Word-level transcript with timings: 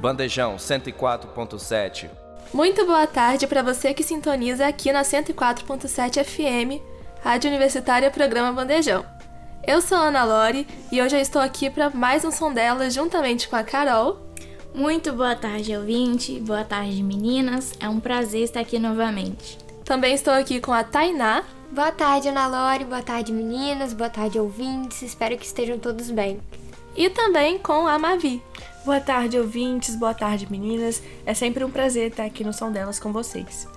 Bandejão 0.00 0.56
104.7 0.56 2.10
Muito 2.52 2.84
boa 2.84 3.06
tarde 3.06 3.46
para 3.46 3.62
você 3.62 3.94
que 3.94 4.02
sintoniza 4.02 4.66
aqui 4.66 4.92
na 4.92 5.00
104.7 5.00 6.24
FM, 6.24 6.82
Rádio 7.22 7.48
Universitária 7.48 8.10
Programa 8.10 8.52
Bandejão. 8.52 9.17
Eu 9.68 9.82
sou 9.82 9.98
a 9.98 10.06
Ana 10.06 10.24
Lore 10.24 10.66
e 10.90 11.02
hoje 11.02 11.14
eu 11.14 11.20
estou 11.20 11.42
aqui 11.42 11.68
para 11.68 11.90
mais 11.90 12.24
um 12.24 12.30
som 12.30 12.50
dela 12.50 12.88
juntamente 12.88 13.46
com 13.46 13.54
a 13.54 13.62
Carol. 13.62 14.18
Muito 14.74 15.12
boa 15.12 15.36
tarde, 15.36 15.76
ouvinte. 15.76 16.40
Boa 16.40 16.64
tarde, 16.64 17.02
meninas. 17.02 17.74
É 17.78 17.86
um 17.86 18.00
prazer 18.00 18.44
estar 18.44 18.60
aqui 18.60 18.78
novamente. 18.78 19.58
Também 19.84 20.14
estou 20.14 20.32
aqui 20.32 20.58
com 20.58 20.72
a 20.72 20.82
Tainá. 20.82 21.44
Boa 21.70 21.92
tarde, 21.92 22.28
Ana 22.28 22.46
Lore. 22.46 22.86
Boa 22.86 23.02
tarde, 23.02 23.30
meninas. 23.30 23.92
Boa 23.92 24.08
tarde, 24.08 24.40
ouvintes. 24.40 25.02
Espero 25.02 25.36
que 25.36 25.44
estejam 25.44 25.78
todos 25.78 26.10
bem. 26.10 26.40
E 26.96 27.10
também 27.10 27.58
com 27.58 27.86
a 27.86 27.98
Mavi. 27.98 28.42
Boa 28.86 29.00
tarde, 29.00 29.38
ouvintes. 29.38 29.96
Boa 29.96 30.14
tarde, 30.14 30.50
meninas. 30.50 31.02
É 31.26 31.34
sempre 31.34 31.62
um 31.62 31.70
prazer 31.70 32.10
estar 32.10 32.24
aqui 32.24 32.42
no 32.42 32.54
Som 32.54 32.72
Delas 32.72 32.98
com 32.98 33.12
vocês. 33.12 33.68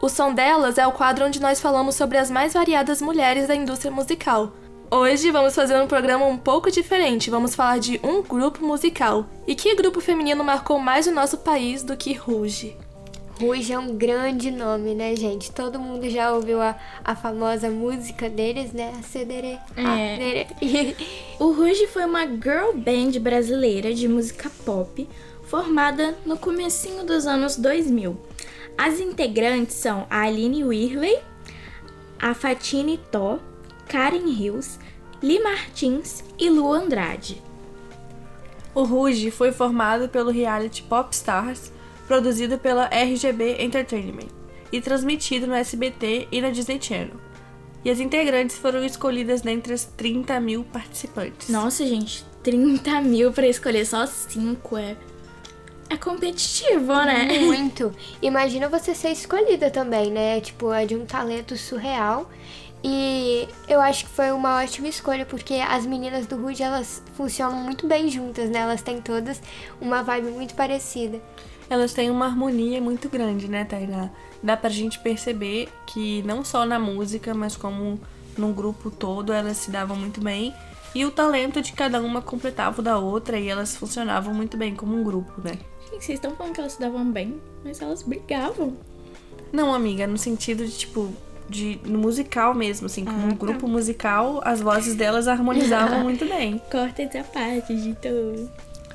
O 0.00 0.08
Som 0.08 0.32
Delas 0.32 0.78
é 0.78 0.86
o 0.86 0.92
quadro 0.92 1.26
onde 1.26 1.40
nós 1.40 1.60
falamos 1.60 1.96
sobre 1.96 2.18
as 2.18 2.30
mais 2.30 2.52
variadas 2.52 3.02
mulheres 3.02 3.48
da 3.48 3.56
indústria 3.56 3.90
musical. 3.90 4.52
Hoje 4.94 5.30
vamos 5.30 5.54
fazer 5.54 5.80
um 5.80 5.86
programa 5.86 6.26
um 6.26 6.36
pouco 6.36 6.70
diferente. 6.70 7.30
Vamos 7.30 7.54
falar 7.54 7.78
de 7.78 7.98
um 8.04 8.20
grupo 8.20 8.62
musical. 8.62 9.24
E 9.46 9.54
que 9.54 9.74
grupo 9.74 10.02
feminino 10.02 10.44
marcou 10.44 10.78
mais 10.78 11.06
o 11.06 11.10
nosso 11.10 11.38
país 11.38 11.82
do 11.82 11.96
que 11.96 12.12
Ruge? 12.12 12.76
Ruge 13.40 13.72
é 13.72 13.78
um 13.78 13.96
grande 13.96 14.50
nome, 14.50 14.94
né, 14.94 15.16
gente? 15.16 15.50
Todo 15.50 15.80
mundo 15.80 16.10
já 16.10 16.34
ouviu 16.34 16.60
a, 16.60 16.76
a 17.02 17.16
famosa 17.16 17.70
música 17.70 18.28
deles, 18.28 18.74
né? 18.74 18.92
A 18.98 19.02
Cedere. 19.02 19.58
É. 19.78 20.46
o 21.40 21.52
Ruge 21.52 21.86
foi 21.86 22.04
uma 22.04 22.26
girl 22.26 22.74
band 22.74 23.18
brasileira 23.18 23.94
de 23.94 24.06
música 24.06 24.52
pop 24.62 25.08
formada 25.44 26.18
no 26.26 26.36
comecinho 26.36 27.02
dos 27.02 27.26
anos 27.26 27.56
2000. 27.56 28.14
As 28.76 29.00
integrantes 29.00 29.74
são 29.74 30.06
a 30.10 30.24
Aline 30.24 30.62
Whirley, 30.64 31.18
a 32.20 32.34
Fatine 32.34 33.00
Tó, 33.10 33.38
Karen 33.88 34.26
Hills, 34.26 34.78
Li 35.22 35.38
Martins 35.38 36.24
e 36.36 36.50
Lu 36.50 36.72
Andrade. 36.72 37.40
O 38.74 38.82
Ruge 38.82 39.30
foi 39.30 39.52
formado 39.52 40.08
pelo 40.08 40.32
reality 40.32 40.82
Pop 40.82 41.14
Stars, 41.14 41.70
produzido 42.08 42.58
pela 42.58 42.86
RGB 42.86 43.62
Entertainment 43.62 44.28
e 44.72 44.80
transmitido 44.80 45.46
no 45.46 45.54
SBT 45.54 46.26
e 46.32 46.40
na 46.40 46.50
Disney 46.50 46.82
Channel. 46.82 47.20
E 47.84 47.90
as 47.90 48.00
integrantes 48.00 48.56
foram 48.56 48.84
escolhidas 48.84 49.42
dentre 49.42 49.72
as 49.72 49.84
30 49.84 50.40
mil 50.40 50.64
participantes. 50.64 51.48
Nossa, 51.48 51.86
gente, 51.86 52.24
30 52.42 53.00
mil 53.02 53.32
para 53.32 53.46
escolher 53.46 53.86
só 53.86 54.04
5 54.06 54.76
é. 54.76 54.96
É 55.88 55.96
competitivo, 55.96 56.94
né? 56.94 57.38
Muito. 57.40 57.94
Imagina 58.22 58.68
você 58.68 58.94
ser 58.94 59.10
escolhida 59.10 59.70
também, 59.70 60.10
né? 60.10 60.40
Tipo, 60.40 60.72
é 60.72 60.86
de 60.86 60.96
um 60.96 61.04
talento 61.04 61.56
surreal. 61.56 62.30
E 62.84 63.48
eu 63.68 63.80
acho 63.80 64.06
que 64.06 64.10
foi 64.10 64.32
uma 64.32 64.60
ótima 64.60 64.88
escolha, 64.88 65.24
porque 65.24 65.54
as 65.54 65.86
meninas 65.86 66.26
do 66.26 66.36
Rude, 66.36 66.62
elas 66.62 67.02
funcionam 67.14 67.58
muito 67.58 67.86
bem 67.86 68.08
juntas, 68.08 68.50
né? 68.50 68.60
Elas 68.60 68.82
têm 68.82 69.00
todas 69.00 69.40
uma 69.80 70.02
vibe 70.02 70.30
muito 70.30 70.54
parecida. 70.54 71.20
Elas 71.70 71.92
têm 71.92 72.10
uma 72.10 72.26
harmonia 72.26 72.80
muito 72.80 73.08
grande, 73.08 73.48
né, 73.48 73.64
Tainá? 73.64 74.10
Dá 74.42 74.56
pra 74.56 74.68
gente 74.68 74.98
perceber 74.98 75.68
que 75.86 76.22
não 76.24 76.44
só 76.44 76.66
na 76.66 76.78
música, 76.78 77.32
mas 77.32 77.56
como 77.56 78.00
num 78.36 78.52
grupo 78.52 78.90
todo, 78.90 79.32
elas 79.32 79.58
se 79.58 79.70
davam 79.70 79.96
muito 79.96 80.20
bem. 80.20 80.52
E 80.94 81.06
o 81.06 81.10
talento 81.10 81.62
de 81.62 81.72
cada 81.72 82.00
uma 82.02 82.20
completava 82.20 82.80
o 82.80 82.84
da 82.84 82.98
outra 82.98 83.38
e 83.38 83.48
elas 83.48 83.76
funcionavam 83.76 84.34
muito 84.34 84.56
bem 84.56 84.74
como 84.74 84.94
um 84.94 85.02
grupo, 85.02 85.40
né? 85.40 85.58
Gente, 85.90 86.04
vocês 86.04 86.18
estão 86.18 86.32
falando 86.32 86.52
que 86.52 86.60
elas 86.60 86.72
se 86.72 86.80
davam 86.80 87.10
bem, 87.10 87.40
mas 87.64 87.80
elas 87.80 88.02
brigavam. 88.02 88.76
Não, 89.50 89.72
amiga, 89.72 90.06
no 90.06 90.18
sentido 90.18 90.66
de, 90.66 90.76
tipo, 90.76 91.10
de, 91.52 91.78
no 91.84 91.98
musical 91.98 92.54
mesmo, 92.54 92.86
assim, 92.86 93.04
como 93.04 93.22
ah, 93.22 93.30
um 93.30 93.36
grupo 93.36 93.66
tá. 93.66 93.72
musical, 93.72 94.40
as 94.44 94.60
vozes 94.60 94.96
delas 94.96 95.28
harmonizavam 95.28 96.00
muito 96.04 96.24
bem. 96.24 96.60
Corta 96.70 97.02
essa 97.02 97.22
parte, 97.22 97.74
Dito. 97.74 98.08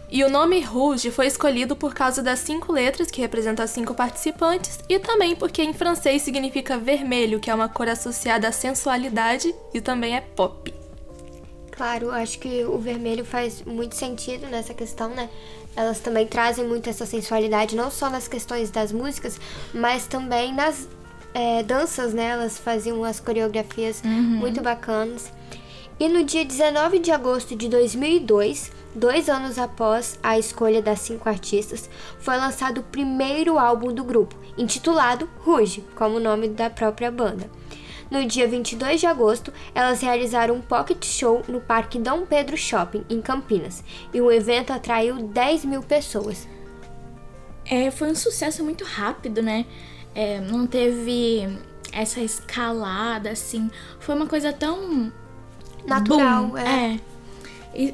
E 0.10 0.24
o 0.24 0.30
nome 0.30 0.62
Rouge 0.62 1.12
foi 1.12 1.28
escolhido 1.28 1.76
por 1.76 1.94
causa 1.94 2.24
das 2.24 2.40
cinco 2.40 2.72
letras 2.72 3.12
que 3.12 3.20
representam 3.20 3.64
as 3.64 3.72
cinco 3.72 3.94
participantes 3.94 4.80
e 4.88 4.98
também 4.98 5.36
porque 5.36 5.62
em 5.62 5.74
francês 5.74 6.22
significa 6.22 6.78
vermelho, 6.78 7.42
que 7.42 7.50
é 7.50 7.54
uma 7.54 7.68
cor 7.68 7.90
associada 7.90 8.48
à 8.48 8.52
sensualidade 8.52 9.54
e 9.74 9.82
também 9.82 10.16
é 10.16 10.22
pop. 10.22 10.74
Claro, 11.72 12.10
acho 12.10 12.40
que 12.40 12.64
o 12.64 12.80
vermelho 12.80 13.24
faz 13.24 13.62
muito 13.64 13.96
sentido 13.96 14.48
nessa 14.48 14.74
questão, 14.74 15.10
né? 15.10 15.30
Elas 15.76 16.00
também 16.00 16.26
trazem 16.26 16.66
muito 16.66 16.90
essa 16.90 17.06
sensualidade, 17.06 17.76
não 17.76 17.92
só 17.92 18.10
nas 18.10 18.28
questões 18.28 18.72
das 18.72 18.92
músicas, 18.92 19.40
mas 19.74 20.08
também 20.08 20.52
nas 20.52 20.88
é, 21.38 21.62
danças, 21.62 22.16
né? 22.16 22.30
Elas 22.30 22.58
faziam 22.58 23.04
as 23.04 23.20
coreografias 23.20 24.02
uhum. 24.04 24.12
muito 24.12 24.60
bacanas. 24.60 25.32
E 26.00 26.10
no 26.10 26.24
dia 26.24 26.44
19 26.44 26.98
de 26.98 27.12
agosto 27.12 27.56
de 27.56 27.70
2002, 27.70 28.72
dois 28.96 29.30
anos 29.30 29.60
após 29.60 30.18
a 30.24 30.40
escolha 30.40 30.82
das 30.82 31.00
cinco 31.02 31.30
artistas, 31.30 31.88
foi 32.20 32.36
lançado 32.38 32.80
o 32.80 32.84
primeiro 32.84 33.60
álbum 33.60 33.94
do 33.94 34.04
grupo, 34.04 34.36
intitulado 34.58 35.30
Ruge, 35.40 35.84
como 35.96 36.18
o 36.18 36.20
nome 36.20 36.48
da 36.48 36.72
própria 36.72 37.12
banda. 37.12 37.48
No 38.10 38.26
dia 38.26 38.48
22 38.48 39.00
de 39.00 39.06
agosto, 39.06 39.54
elas 39.76 40.02
realizaram 40.02 40.56
um 40.56 40.62
pocket 40.62 41.06
show 41.06 41.44
no 41.48 41.62
Parque 41.62 42.00
Dom 42.00 42.26
Pedro 42.26 42.58
Shopping, 42.58 43.04
em 43.10 43.22
Campinas, 43.22 43.84
e 44.12 44.22
o 44.22 44.32
evento 44.32 44.74
atraiu 44.74 45.18
10 45.18 45.66
mil 45.66 45.84
pessoas. 45.84 46.48
É, 47.66 47.92
foi 47.92 48.10
um 48.10 48.16
sucesso 48.16 48.64
muito 48.64 48.84
rápido, 48.84 49.44
né? 49.44 49.66
É, 50.18 50.42
não 50.42 50.66
teve 50.66 51.48
essa 51.94 52.20
escalada, 52.20 53.30
assim. 53.30 53.70
Foi 54.00 54.16
uma 54.16 54.26
coisa 54.26 54.52
tão. 54.52 55.14
Natural, 55.86 56.48
boom. 56.48 56.58
é. 56.58 56.96
é. 56.96 57.00
E 57.76 57.94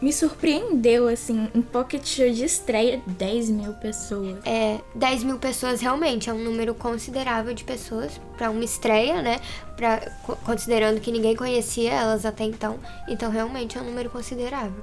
me 0.00 0.10
surpreendeu, 0.10 1.06
assim, 1.06 1.50
um 1.54 1.60
pocket 1.60 2.02
show 2.06 2.30
de 2.30 2.46
estreia, 2.46 3.02
10 3.06 3.50
mil 3.50 3.74
pessoas. 3.74 4.38
É, 4.46 4.80
10 4.94 5.24
mil 5.24 5.38
pessoas 5.38 5.82
realmente 5.82 6.30
é 6.30 6.32
um 6.32 6.42
número 6.42 6.74
considerável 6.74 7.52
de 7.52 7.62
pessoas 7.62 8.18
para 8.38 8.50
uma 8.50 8.64
estreia, 8.64 9.20
né? 9.20 9.38
Pra, 9.76 10.00
considerando 10.46 10.98
que 10.98 11.12
ninguém 11.12 11.36
conhecia 11.36 11.92
elas 11.92 12.24
até 12.24 12.44
então. 12.44 12.78
Então, 13.06 13.30
realmente 13.30 13.76
é 13.76 13.82
um 13.82 13.84
número 13.84 14.08
considerável. 14.08 14.82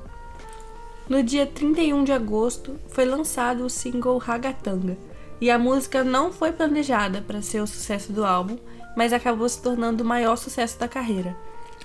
No 1.10 1.24
dia 1.24 1.48
31 1.48 2.04
de 2.04 2.12
agosto, 2.12 2.80
foi 2.90 3.06
lançado 3.06 3.66
o 3.66 3.70
single 3.70 4.20
Ragatanga. 4.20 4.96
E 5.40 5.52
a 5.52 5.60
música 5.60 6.04
não 6.04 6.32
foi 6.32 6.52
planejada 6.52 7.22
para 7.22 7.42
ser 7.42 7.62
o 7.62 7.68
sucesso 7.68 8.12
do 8.12 8.26
álbum, 8.26 8.58
mas 8.96 9.14
acabou 9.14 9.48
se 9.48 9.62
tornando 9.62 10.04
o 10.04 10.08
maior 10.08 10.36
sucesso 10.36 10.80
da 10.80 10.88
carreira. 10.88 11.36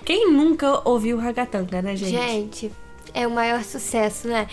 Quem 0.03 0.31
nunca 0.31 0.81
ouviu 0.87 1.17
Ragatanga, 1.17 1.81
né, 1.81 1.95
gente? 1.95 2.11
Gente, 2.11 2.71
é 3.13 3.27
o 3.27 3.31
maior 3.31 3.63
sucesso, 3.63 4.27
né? 4.27 4.47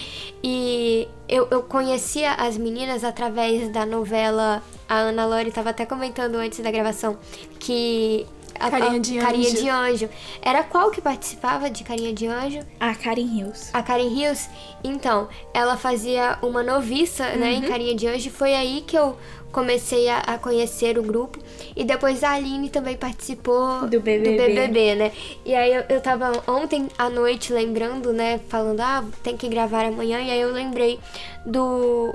E 0.45 1.09
eu, 1.29 1.49
eu 1.51 1.63
conhecia 1.63 2.35
as 2.35 2.57
meninas 2.59 3.03
através 3.03 3.69
da 3.71 3.87
novela. 3.87 4.63
A 4.89 4.99
Ana 4.99 5.25
Lore 5.25 5.49
estava 5.49 5.71
até 5.71 5.87
comentando 5.87 6.35
antes 6.37 6.61
da 6.61 6.71
gravação 6.71 7.17
que 7.59 8.27
a, 8.61 8.71
Carinha 8.71 9.01
de 9.01 9.19
Anjo. 9.19 9.27
Carinha 9.27 9.55
de 9.55 9.69
Anjo. 9.69 10.09
Era 10.43 10.63
qual 10.63 10.91
que 10.91 11.01
participava 11.01 11.71
de 11.71 11.83
Carinha 11.83 12.13
de 12.13 12.27
Anjo? 12.27 12.61
A 12.79 12.95
Karen 12.95 13.23
Hills. 13.23 13.71
A 13.73 13.83
Karen 13.83 14.09
Hills? 14.09 14.49
Então, 14.85 15.29
ela 15.55 15.77
fazia 15.77 16.39
uma 16.43 16.63
noviça, 16.63 17.25
uhum. 17.25 17.39
né, 17.39 17.53
em 17.53 17.63
uhum. 17.63 17.69
Carinha 17.69 17.95
de 17.95 18.07
Anjo. 18.07 18.31
Foi 18.31 18.55
aí 18.55 18.85
que 18.87 18.97
eu 18.97 19.17
comecei 19.51 20.09
a, 20.09 20.19
a, 20.19 20.39
conhecer 20.39 20.99
o 20.99 21.03
grupo. 21.03 21.39
E 21.75 21.85
depois 21.85 22.23
a 22.23 22.33
Aline 22.33 22.69
também 22.69 22.97
participou 22.97 23.83
do 23.83 24.01
BBB, 24.01 24.31
do 24.31 24.37
BBB 24.37 24.95
né? 24.95 25.13
E 25.45 25.55
aí 25.55 25.73
eu, 25.75 25.85
eu 25.89 26.01
tava 26.01 26.33
ontem 26.47 26.89
à 26.97 27.09
noite 27.09 27.53
lembrando, 27.53 28.13
né? 28.13 28.41
Falando, 28.49 28.81
ah, 28.81 29.05
tem 29.23 29.37
que 29.37 29.49
gravar 29.49 29.85
amanhã. 29.87 30.21
E 30.21 30.31
aí 30.31 30.41
eu 30.41 30.53
lembrei 30.53 31.01
do 31.45 32.15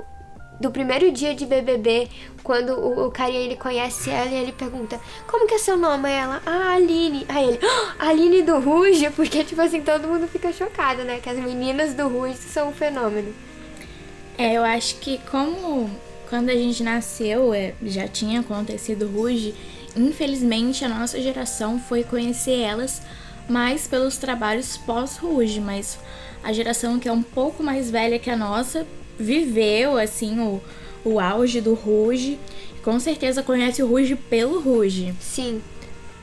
do 0.60 0.70
primeiro 0.70 1.10
dia 1.12 1.34
de 1.34 1.44
BBB, 1.44 2.08
quando 2.42 2.72
o, 2.72 3.06
o 3.06 3.10
carinha 3.10 3.40
ele 3.40 3.56
conhece 3.56 4.10
ela 4.10 4.30
e 4.30 4.34
ele 4.34 4.52
pergunta: 4.52 5.00
Como 5.26 5.46
que 5.46 5.54
é 5.54 5.58
seu 5.58 5.76
nome? 5.76 6.10
Ela: 6.10 6.40
Ah, 6.46 6.74
Aline. 6.74 7.26
Aí 7.28 7.48
ele: 7.48 7.58
ah, 7.62 8.08
Aline 8.08 8.42
do 8.42 8.58
Ruge, 8.58 9.10
porque 9.10 9.44
tipo 9.44 9.60
assim, 9.60 9.82
todo 9.82 10.08
mundo 10.08 10.26
fica 10.28 10.52
chocado, 10.52 11.04
né? 11.04 11.20
Que 11.20 11.28
as 11.28 11.38
meninas 11.38 11.94
do 11.94 12.08
Ruge 12.08 12.36
são 12.36 12.68
um 12.68 12.72
fenômeno. 12.72 13.34
É, 14.38 14.52
eu 14.52 14.62
acho 14.62 14.96
que 14.96 15.18
como 15.30 15.90
quando 16.28 16.50
a 16.50 16.54
gente 16.54 16.82
nasceu 16.82 17.54
é, 17.54 17.74
já 17.82 18.06
tinha 18.06 18.40
acontecido 18.40 19.08
Ruge, 19.08 19.54
infelizmente 19.96 20.84
a 20.84 20.88
nossa 20.88 21.20
geração 21.20 21.78
foi 21.78 22.04
conhecer 22.04 22.60
elas 22.60 23.00
mais 23.48 23.86
pelos 23.86 24.16
trabalhos 24.16 24.76
pós-Ruge, 24.76 25.60
mas 25.60 25.98
a 26.42 26.52
geração 26.52 26.98
que 26.98 27.08
é 27.08 27.12
um 27.12 27.22
pouco 27.22 27.62
mais 27.62 27.90
velha 27.90 28.18
que 28.18 28.28
a 28.28 28.36
nossa 28.36 28.86
viveu 29.18 29.98
assim 29.98 30.38
o, 30.40 30.60
o 31.04 31.20
auge 31.20 31.60
do 31.60 31.74
Ruge. 31.74 32.38
Com 32.82 33.00
certeza 33.00 33.42
conhece 33.42 33.82
o 33.82 33.86
Ruge 33.86 34.14
pelo 34.14 34.60
Ruge. 34.60 35.14
Sim. 35.20 35.60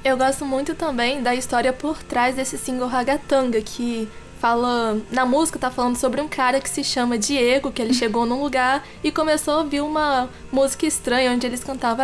Eu 0.04 0.18
gosto 0.18 0.46
muito 0.46 0.76
também 0.76 1.22
da 1.22 1.34
história 1.34 1.72
por 1.72 2.04
trás 2.04 2.36
desse 2.36 2.58
single 2.58 2.88
Ragatanga, 2.88 3.62
que 3.62 4.08
fala. 4.44 5.02
Na 5.10 5.26
música 5.26 5.58
tá 5.58 5.72
falando 5.72 5.96
sobre 5.96 6.20
um 6.20 6.28
cara 6.28 6.60
que 6.60 6.70
se 6.70 6.84
chama 6.84 7.18
Diego, 7.18 7.72
que 7.72 7.82
ele 7.82 7.94
chegou 7.94 8.26
num 8.26 8.44
lugar 8.44 8.86
e 9.02 9.10
começou 9.10 9.54
a 9.54 9.58
ouvir 9.60 9.80
uma 9.80 10.30
música 10.52 10.86
estranha 10.86 11.32
onde 11.32 11.48
eles 11.48 11.64
cantavam 11.64 12.04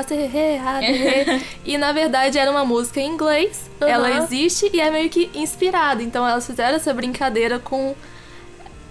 e 1.66 1.78
na 1.78 1.92
verdade 1.92 2.40
era 2.40 2.50
uma 2.50 2.64
música 2.64 3.02
em 3.02 3.12
inglês. 3.12 3.70
Uhum. 3.82 3.88
Ela 3.88 4.24
existe 4.24 4.70
e 4.74 4.80
é 4.80 4.90
meio 4.90 5.10
que 5.10 5.30
inspirada. 5.36 6.02
Então 6.02 6.26
elas 6.26 6.48
fizeram 6.48 6.78
essa 6.78 6.94
brincadeira 6.94 7.60
com 7.60 7.94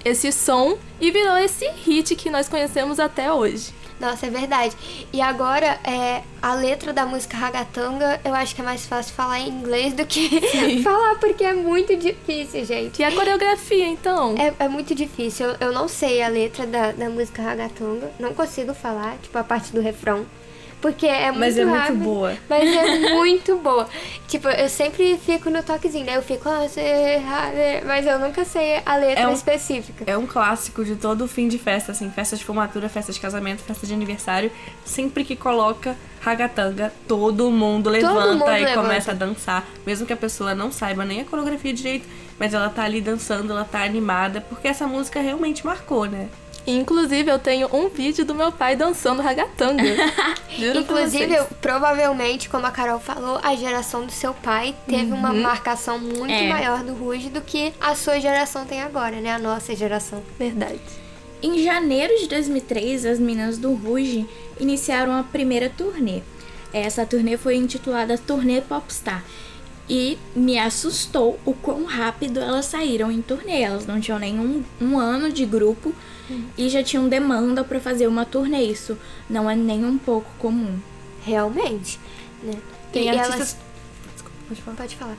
esse 0.09 0.33
som 0.33 0.79
e 1.01 1.11
virou 1.11 1.37
esse 1.37 1.69
hit 1.85 2.15
que 2.17 2.31
nós 2.31 2.49
conhecemos 2.49 2.99
até 2.99 3.33
hoje. 3.33 3.79
Nossa, 4.01 4.27
é 4.27 4.31
verdade. 4.31 4.77
E 5.13 5.21
agora, 5.21 5.79
é, 5.83 6.23
a 6.41 6.55
letra 6.55 6.93
da 6.93 7.05
música 7.05 7.37
Ragatanga, 7.37 8.21
eu 8.25 8.33
acho 8.33 8.55
que 8.55 8.61
é 8.61 8.65
mais 8.65 8.87
fácil 8.87 9.13
falar 9.15 9.41
em 9.41 9.49
inglês 9.49 9.93
do 9.93 10.07
que 10.07 10.41
falar, 10.83 11.17
porque 11.17 11.43
é 11.43 11.53
muito 11.53 11.97
difícil, 11.97 12.65
gente. 12.65 13.01
E 13.01 13.05
a 13.05 13.13
coreografia, 13.13 13.87
então? 13.89 14.37
É, 14.39 14.65
é 14.65 14.69
muito 14.69 14.95
difícil. 14.95 15.47
Eu, 15.47 15.69
eu 15.69 15.73
não 15.73 15.89
sei 15.89 16.23
a 16.23 16.29
letra 16.29 16.67
da, 16.67 16.93
da 16.93 17.11
música 17.11 17.43
Ragatanga. 17.43 18.11
Não 18.19 18.33
consigo 18.35 18.73
falar, 18.73 19.17
tipo, 19.21 19.37
a 19.37 19.43
parte 19.43 19.73
do 19.73 19.81
refrão. 19.81 20.25
Porque 20.81 21.07
é 21.07 21.27
muito 21.33 21.41
Mas 21.41 21.59
é 21.59 21.65
muito 21.65 21.79
rápido, 21.81 22.05
boa. 22.05 22.37
Mas 22.49 22.69
é 22.77 23.11
muito 23.15 23.57
boa. 23.57 23.89
Tipo, 24.29 24.49
eu 24.49 24.69
sempre 24.69 25.19
fico 25.19 25.51
no 25.51 25.63
toquezinho, 25.63 26.07
né? 26.07 26.17
Eu 26.17 26.23
fico, 26.23 26.49
ah, 26.49 26.61
né? 27.53 27.83
mas 27.85 28.07
eu 28.07 28.19
nunca 28.19 28.45
sei 28.45 28.81
a 28.87 28.97
letra 28.97 29.25
É 29.25 29.29
um- 29.29 29.33
específica. 29.33 30.05
É 30.07 30.17
um 30.17 30.27
clássico 30.27 30.85
de 30.85 30.95
todo 30.95 31.27
fim 31.27 31.49
de 31.49 31.59
festa, 31.59 31.91
assim, 31.93 32.09
festa 32.11 32.37
de 32.37 32.45
formatura, 32.45 32.89
festa 32.89 33.13
de 33.13 33.19
casamento, 33.19 33.63
festa 33.63 33.87
de 33.87 33.93
aniversário. 33.93 34.53
Sempre 34.85 35.25
que 35.25 35.35
coloca 35.35 35.97
ragatanga, 36.21 36.93
todo 37.09 37.51
mundo 37.51 37.91
levanta 37.91 38.33
mundo 38.35 38.45
e 38.51 38.61
levanta. 38.61 38.81
começa 38.81 39.11
a 39.11 39.15
dançar. 39.15 39.67
Mesmo 39.87 40.07
que 40.07 40.13
a 40.13 40.17
pessoa 40.17 40.55
não 40.55 40.71
saiba 40.71 41.05
nem 41.05 41.21
a 41.23 41.25
coreografia 41.25 41.73
direito, 41.73 42.07
mas 42.39 42.55
ela 42.55 42.69
tá 42.69 42.85
ali 42.85 43.01
dançando, 43.01 43.53
ela 43.53 43.65
tá 43.65 43.83
animada, 43.83 44.41
porque 44.41 44.69
essa 44.69 44.87
música 44.87 45.21
realmente 45.21 45.67
marcou, 45.67 46.07
né? 46.07 46.29
Inclusive, 46.67 47.31
eu 47.31 47.39
tenho 47.39 47.69
um 47.75 47.89
vídeo 47.89 48.25
do 48.27 48.35
meu 48.35 48.53
pai 48.53 48.77
dançando 48.77 49.23
ragatanga. 49.23 49.83
Inclusive, 50.77 51.35
eu- 51.35 51.47
provavelmente, 51.63 52.49
como 52.49 52.67
a 52.67 52.71
Carol 52.71 53.01
falou, 53.01 53.39
a 53.43 53.55
geração 53.57 54.05
do 54.05 54.13
seu 54.13 54.35
pai 54.35 54.75
teve 54.87 55.13
uma 55.13 55.33
marcação 55.33 55.99
muito 55.99 56.31
É. 56.33 56.49
maior 56.49 56.83
do 56.83 56.93
Ruge 56.93 57.31
do 57.31 57.41
que 57.41 57.73
a 57.81 57.95
sua 57.95 58.21
geração 58.21 58.67
tem 58.67 58.83
agora, 58.83 59.17
né? 59.21 59.33
A 59.33 59.39
nossa 59.39 59.75
geração. 59.75 60.23
Verdade. 60.39 60.81
Em 61.43 61.63
janeiro 61.63 62.13
de 62.19 62.27
2003, 62.29 63.07
as 63.07 63.19
meninas 63.19 63.57
do 63.59 63.73
Ruge 63.73 64.27
iniciaram 64.61 65.15
a 65.19 65.23
primeira 65.23 65.71
turnê. 65.71 66.21
Essa 66.73 67.07
turnê 67.07 67.39
foi 67.39 67.57
intitulada 67.57 68.19
Turnê 68.19 68.61
Popstar. 68.61 69.25
E 69.89 70.19
me 70.37 70.59
assustou 70.59 71.39
o 71.47 71.55
quão 71.55 71.85
rápido 71.85 72.41
elas 72.41 72.67
saíram 72.67 73.11
em 73.11 73.23
turnê. 73.23 73.63
Elas 73.63 73.87
não 73.87 73.99
tinham 73.99 74.19
nem 74.19 74.39
um, 74.39 74.63
um 74.79 74.99
ano 74.99 75.33
de 75.33 75.47
grupo 75.47 75.95
e 76.57 76.69
já 76.69 76.83
tinham 76.83 77.09
demanda 77.09 77.65
pra 77.65 77.81
fazer 77.81 78.07
uma 78.07 78.25
turnê. 78.25 78.63
Isso 78.65 78.97
não 79.29 79.49
é 79.49 79.57
nem 79.57 79.85
um 79.85 79.99
pouco 79.99 80.31
comum. 80.39 80.79
Realmente, 81.25 81.99
né? 82.43 82.55
Tem 82.93 83.07
e 83.07 83.09
artistas. 83.09 83.35
elas... 83.35 83.57
Desculpa, 84.15 84.37
pode 84.49 84.63
falar. 84.63 84.77
Pode 84.77 84.97
falar. 84.97 85.17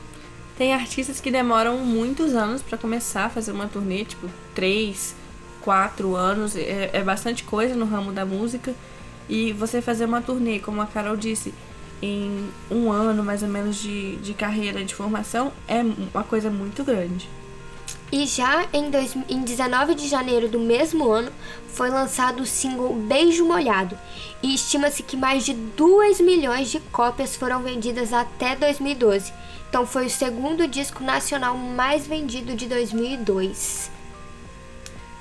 Tem 0.57 0.73
artistas 0.73 1.21
que 1.21 1.31
demoram 1.31 1.77
muitos 1.77 2.35
anos 2.35 2.61
pra 2.61 2.77
começar 2.77 3.25
a 3.25 3.29
fazer 3.29 3.51
uma 3.51 3.67
turnê, 3.67 4.03
tipo, 4.03 4.29
três, 4.53 5.15
quatro 5.61 6.15
anos. 6.15 6.55
É, 6.55 6.89
é 6.93 7.03
bastante 7.03 7.43
coisa 7.43 7.75
no 7.75 7.85
ramo 7.85 8.11
da 8.11 8.25
música. 8.25 8.73
E 9.29 9.53
você 9.53 9.81
fazer 9.81 10.05
uma 10.05 10.21
turnê, 10.21 10.59
como 10.59 10.81
a 10.81 10.87
Carol 10.87 11.15
disse, 11.15 11.53
em 12.01 12.49
um 12.69 12.91
ano 12.91 13.23
mais 13.23 13.43
ou 13.43 13.49
menos 13.49 13.77
de, 13.77 14.15
de 14.17 14.33
carreira, 14.33 14.83
de 14.83 14.95
formação, 14.95 15.51
é 15.67 15.81
uma 15.81 16.23
coisa 16.23 16.49
muito 16.49 16.83
grande. 16.83 17.29
E 18.11 18.25
já 18.25 18.65
em, 18.73 18.89
dois, 18.89 19.15
em 19.29 19.41
19 19.43 19.93
de 19.93 20.07
janeiro 20.07 20.47
do 20.47 20.59
mesmo 20.59 21.09
ano 21.11 21.31
foi 21.67 21.89
lançado 21.89 22.41
o 22.41 22.45
single 22.45 22.93
Beijo 22.93 23.45
Molhado. 23.45 23.97
E 24.41 24.55
estima-se 24.55 25.03
que 25.03 25.15
mais 25.15 25.45
de 25.45 25.53
2 25.53 26.19
milhões 26.21 26.69
de 26.71 26.79
cópias 26.91 27.35
foram 27.35 27.61
vendidas 27.61 28.11
até 28.11 28.55
2012. 28.55 29.31
Então 29.69 29.85
foi 29.85 30.07
o 30.07 30.09
segundo 30.09 30.67
disco 30.67 31.03
nacional 31.03 31.55
mais 31.55 32.07
vendido 32.07 32.55
de 32.55 32.65
2002. 32.65 33.91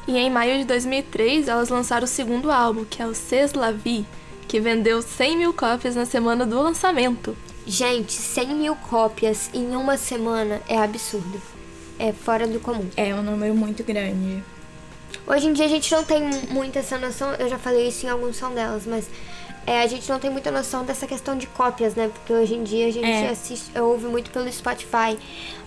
E 0.07 0.17
em 0.17 0.31
maio 0.31 0.57
de 0.59 0.65
2003, 0.65 1.49
elas 1.49 1.69
lançaram 1.69 2.05
o 2.05 2.09
segundo 2.09 2.51
álbum, 2.51 2.87
que 2.87 3.03
é 3.03 3.07
o 3.07 3.15
C'est 3.15 3.55
la 3.55 3.71
Vie, 3.71 4.07
que 4.49 4.59
vendeu 4.59 5.03
100 5.03 5.37
mil 5.37 5.53
cópias 5.53 5.95
na 5.95 6.07
semana 6.07 6.47
do 6.47 6.63
lançamento. 6.63 7.37
Gente, 7.67 8.13
100 8.13 8.55
mil 8.55 8.75
cópias 8.75 9.51
em 9.53 9.77
uma 9.77 9.99
semana 9.99 10.63
é 10.67 10.79
absurdo. 10.79 11.58
É 11.99 12.13
fora 12.13 12.47
do 12.47 12.61
comum. 12.61 12.89
É 12.97 13.15
um 13.15 13.23
número 13.23 13.55
muito 13.55 13.83
grande. 13.83 14.43
Hoje 15.27 15.47
em 15.47 15.53
dia 15.53 15.65
a 15.65 15.69
gente 15.69 15.91
não 15.93 16.05
tem 16.05 16.23
muita 16.51 16.79
essa 16.79 16.99
noção, 16.99 17.33
eu 17.35 17.49
já 17.49 17.59
falei 17.59 17.89
isso 17.89 18.07
em 18.07 18.09
alguns 18.09 18.37
som 18.37 18.51
delas, 18.51 18.85
mas 18.87 19.09
é, 19.67 19.83
a 19.83 19.87
gente 19.87 20.09
não 20.09 20.19
tem 20.19 20.31
muita 20.31 20.51
noção 20.51 20.85
dessa 20.85 21.07
questão 21.07 21.37
de 21.37 21.47
cópias, 21.47 21.95
né? 21.95 22.11
Porque 22.13 22.33
hoje 22.33 22.55
em 22.55 22.63
dia 22.63 22.87
a 22.87 22.91
gente 22.91 23.07
É. 23.07 23.31
assiste, 23.31 23.79
ouve 23.79 24.07
muito 24.07 24.31
pelo 24.31 24.51
Spotify, 24.51 25.19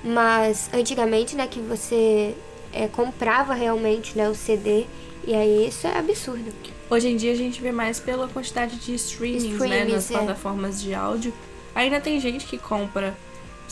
mas 0.03 0.69
antigamente, 0.73 1.35
né, 1.35 1.47
que 1.47 1.59
você 1.59 2.35
é, 2.73 2.87
comprava 2.87 3.53
realmente 3.53 4.17
né, 4.17 4.29
o 4.29 4.35
CD, 4.35 4.85
e 5.25 5.33
aí 5.33 5.67
isso 5.67 5.85
é 5.85 5.97
absurdo. 5.97 6.51
Hoje 6.89 7.09
em 7.09 7.15
dia 7.15 7.31
a 7.31 7.35
gente 7.35 7.61
vê 7.61 7.71
mais 7.71 7.99
pela 7.99 8.27
quantidade 8.27 8.77
de 8.77 8.95
streamings, 8.95 9.43
né, 9.43 9.51
Streamings, 9.53 9.93
nas 9.93 10.11
é. 10.11 10.13
plataformas 10.13 10.81
de 10.81 10.93
áudio. 10.93 11.33
Ainda 11.75 12.01
tem 12.01 12.19
gente 12.19 12.45
que 12.45 12.57
compra 12.57 13.15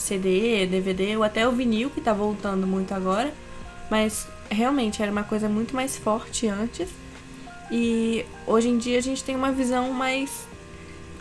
CD, 0.00 0.66
DVD 0.66 1.16
ou 1.16 1.22
até 1.22 1.46
o 1.46 1.52
vinil, 1.52 1.90
que 1.90 2.00
tá 2.00 2.12
voltando 2.12 2.66
muito 2.66 2.92
agora. 2.92 3.32
Mas 3.90 4.26
realmente 4.48 5.02
era 5.02 5.10
uma 5.10 5.24
coisa 5.24 5.48
muito 5.48 5.74
mais 5.74 5.96
forte 5.96 6.48
antes. 6.48 6.88
E 7.70 8.24
hoje 8.46 8.68
em 8.68 8.78
dia 8.78 8.98
a 8.98 9.02
gente 9.02 9.22
tem 9.22 9.36
uma 9.36 9.52
visão 9.52 9.92
mais 9.92 10.46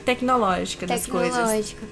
tecnológica 0.04 0.88
das 0.88 1.06
coisas. 1.06 1.36
Tecnológica. 1.36 1.88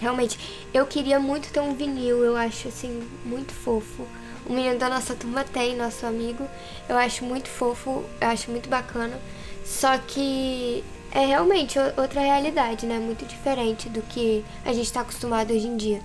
Realmente, 0.00 0.38
eu 0.74 0.84
queria 0.84 1.20
muito 1.20 1.50
ter 1.52 1.60
um 1.60 1.74
vinil, 1.74 2.24
eu 2.24 2.36
acho 2.36 2.68
assim, 2.68 3.08
muito 3.24 3.52
fofo. 3.52 4.04
O 4.44 4.52
menino 4.52 4.76
da 4.76 4.88
nossa 4.88 5.14
turma 5.14 5.44
tem, 5.44 5.76
nosso 5.76 6.04
amigo. 6.04 6.46
Eu 6.88 6.98
acho 6.98 7.24
muito 7.24 7.48
fofo, 7.48 8.04
eu 8.20 8.28
acho 8.28 8.50
muito 8.50 8.68
bacana. 8.68 9.18
Só 9.64 9.96
que 9.98 10.82
é 11.12 11.24
realmente 11.24 11.78
outra 11.96 12.20
realidade, 12.20 12.84
né? 12.84 12.98
Muito 12.98 13.24
diferente 13.24 13.88
do 13.88 14.02
que 14.02 14.44
a 14.64 14.72
gente 14.72 14.92
tá 14.92 15.02
acostumado 15.02 15.52
hoje 15.52 15.68
em 15.68 15.76
dia. 15.76 16.00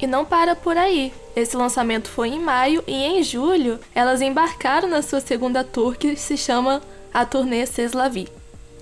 E 0.00 0.06
não 0.06 0.24
para 0.24 0.56
por 0.56 0.76
aí. 0.76 1.12
Esse 1.36 1.56
lançamento 1.56 2.08
foi 2.08 2.28
em 2.28 2.40
maio 2.40 2.82
e 2.86 2.94
em 2.94 3.22
julho 3.22 3.78
elas 3.94 4.20
embarcaram 4.20 4.88
na 4.88 5.02
sua 5.02 5.20
segunda 5.20 5.62
tour 5.62 5.96
que 5.96 6.16
se 6.16 6.36
chama 6.36 6.80
a 7.12 7.24
turnê 7.26 7.66
C'est 7.66 7.94
la 7.94 8.08
Vie. 8.08 8.28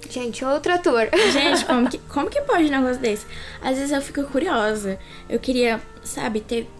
Gente, 0.08 0.44
outra 0.44 0.78
tour. 0.78 1.08
Gente, 1.32 1.64
como 1.64 1.88
que, 1.88 1.98
como 1.98 2.30
que 2.30 2.40
pode 2.42 2.64
um 2.64 2.70
negócio 2.70 3.00
desse? 3.00 3.26
Às 3.60 3.76
vezes 3.76 3.92
eu 3.92 4.00
fico 4.00 4.24
curiosa. 4.24 4.98
Eu 5.28 5.38
queria, 5.38 5.82
sabe, 6.02 6.40
ter, 6.40 6.70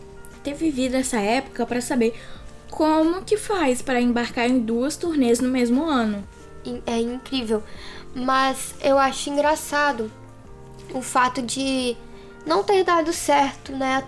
ter 0.43 0.55
vivido 0.55 0.95
essa 0.95 1.19
época 1.21 1.67
pra 1.67 1.81
saber 1.81 2.15
como 2.71 3.23
que 3.23 3.37
faz 3.37 3.83
para 3.83 4.01
embarcar 4.01 4.49
em 4.49 4.61
duas 4.61 4.97
turnês 4.97 5.41
no 5.41 5.49
mesmo 5.49 5.85
ano. 5.85 6.27
é 6.87 6.99
incrível. 6.99 7.63
Mas 8.15 8.75
eu 8.81 8.99
acho 8.99 9.31
engraçado 9.31 10.11
o 10.95 11.03
fato 11.03 11.43
de 11.43 11.97
não 12.49 12.65
ter 12.65 12.83
dado 12.83 13.13
certo, 13.13 13.73
né? 13.73 14.03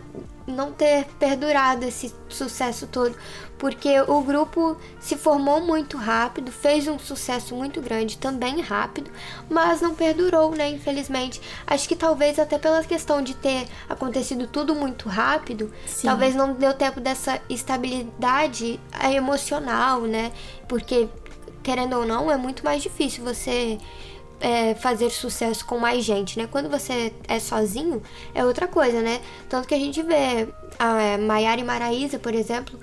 Não 0.46 0.72
ter 0.72 1.04
perdurado 1.18 1.84
esse 1.84 2.12
sucesso 2.28 2.86
todo. 2.86 3.14
Porque 3.58 4.00
o 4.00 4.22
grupo 4.22 4.76
se 4.98 5.16
formou 5.16 5.60
muito 5.60 5.98
rápido, 5.98 6.50
fez 6.50 6.88
um 6.88 6.98
sucesso 6.98 7.54
muito 7.54 7.80
grande 7.82 8.16
também 8.16 8.62
rápido, 8.62 9.10
mas 9.50 9.82
não 9.82 9.94
perdurou, 9.94 10.52
né? 10.52 10.70
Infelizmente. 10.70 11.40
Acho 11.66 11.86
que 11.86 11.94
talvez 11.94 12.38
até 12.38 12.58
pela 12.58 12.82
questão 12.82 13.20
de 13.22 13.34
ter 13.34 13.68
acontecido 13.88 14.46
tudo 14.46 14.74
muito 14.74 15.08
rápido, 15.08 15.70
Sim. 15.86 16.06
talvez 16.06 16.34
não 16.34 16.54
deu 16.54 16.72
tempo 16.72 17.00
dessa 17.00 17.38
estabilidade 17.50 18.80
emocional, 19.12 20.00
né? 20.00 20.32
Porque 20.66 21.06
querendo 21.62 21.98
ou 21.98 22.06
não, 22.06 22.30
é 22.30 22.38
muito 22.38 22.64
mais 22.64 22.82
difícil 22.82 23.22
você 23.22 23.78
é, 24.40 24.74
fazer 24.74 25.10
sucesso 25.10 25.64
com 25.64 25.78
mais 25.78 26.04
gente, 26.04 26.38
né? 26.38 26.48
Quando 26.50 26.68
você 26.68 27.12
é 27.28 27.38
sozinho, 27.38 28.02
é 28.34 28.44
outra 28.44 28.66
coisa, 28.66 29.00
né? 29.02 29.20
Tanto 29.48 29.68
que 29.68 29.74
a 29.74 29.78
gente 29.78 30.02
vê 30.02 30.48
a 30.78 31.00
é, 31.00 31.16
Maiara 31.18 31.60
e 31.60 31.64
Maraísa, 31.64 32.18
por 32.18 32.34
exemplo. 32.34 32.78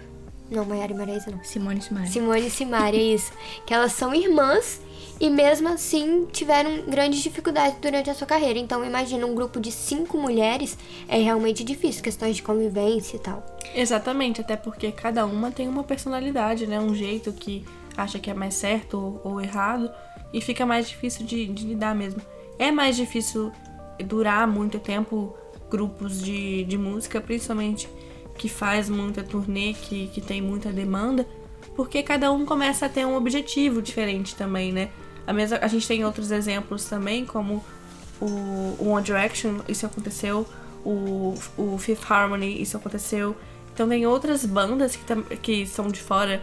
Não, 0.50 0.64
Maiara 0.64 0.94
e 0.94 0.96
Maraísa 0.96 1.32
não. 1.32 1.44
Simone 1.44 1.82
Simari. 1.82 2.08
Simone 2.08 2.48
e 2.48 2.50
Simaria, 2.50 3.16
isso. 3.16 3.32
Que 3.66 3.74
elas 3.74 3.92
são 3.92 4.14
irmãs 4.14 4.80
e 5.20 5.30
mesmo 5.30 5.68
assim 5.68 6.28
tiveram 6.32 6.84
grandes 6.88 7.22
dificuldades 7.22 7.78
durante 7.82 8.10
a 8.10 8.14
sua 8.14 8.28
carreira. 8.28 8.60
Então 8.60 8.86
imagina 8.86 9.26
um 9.26 9.36
grupo 9.36 9.60
de 9.60 9.72
cinco 9.72 10.18
mulheres 10.18 10.78
é 11.08 11.18
realmente 11.18 11.64
difícil, 11.64 12.04
questões 12.04 12.36
de 12.36 12.44
convivência 12.44 13.18
e 13.18 13.20
tal. 13.20 13.44
Exatamente, 13.76 14.40
até 14.42 14.56
porque 14.56 14.92
cada 14.92 15.26
uma 15.26 15.52
tem 15.52 15.68
uma 15.68 15.84
personalidade, 15.84 16.66
né? 16.66 16.80
Um 16.80 16.96
jeito 16.96 17.34
que 17.34 17.66
acha 17.98 18.20
que 18.20 18.30
é 18.30 18.34
mais 18.34 18.54
certo 18.54 19.20
ou 19.24 19.42
errado 19.42 19.92
e 20.34 20.42
fica 20.42 20.66
mais 20.66 20.88
difícil 20.88 21.26
de, 21.26 21.46
de 21.48 21.66
lidar 21.68 21.96
mesmo. 21.96 22.22
É 22.60 22.72
mais 22.72 22.96
difícil 22.96 23.52
durar 24.06 24.48
muito 24.48 24.80
tempo 24.80 25.36
grupos 25.70 26.22
de, 26.22 26.64
de 26.64 26.78
música, 26.78 27.20
principalmente 27.20 27.90
que 28.38 28.48
faz 28.48 28.90
muita 28.90 29.24
turnê, 29.24 29.74
que, 29.74 30.08
que 30.08 30.22
tem 30.22 30.42
muita 30.42 30.72
demanda, 30.72 31.28
porque 31.76 32.04
cada 32.04 32.32
um 32.32 32.46
começa 32.46 32.86
a 32.86 32.90
ter 32.90 33.06
um 33.06 33.16
objetivo 33.16 33.82
diferente 33.82 34.36
também, 34.36 34.72
né? 34.72 34.90
A, 35.26 35.34
mesma, 35.34 35.60
a 35.62 35.68
gente 35.68 35.88
tem 35.88 36.06
outros 36.06 36.32
exemplos 36.32 36.86
também, 36.86 37.26
como 37.26 37.64
o, 38.22 38.26
o 38.80 38.90
One 38.90 39.04
Direction, 39.04 39.60
isso 39.68 39.86
aconteceu, 39.86 40.48
o, 40.86 41.34
o 41.58 41.78
Fifth 41.78 42.10
Harmony, 42.10 42.62
isso 42.62 42.78
aconteceu. 42.78 43.36
Então 43.74 43.88
tem 43.88 44.08
outras 44.08 44.46
bandas 44.46 44.96
que, 44.96 45.38
que 45.38 45.68
são 45.68 45.88
de 45.88 46.02
fora, 46.02 46.42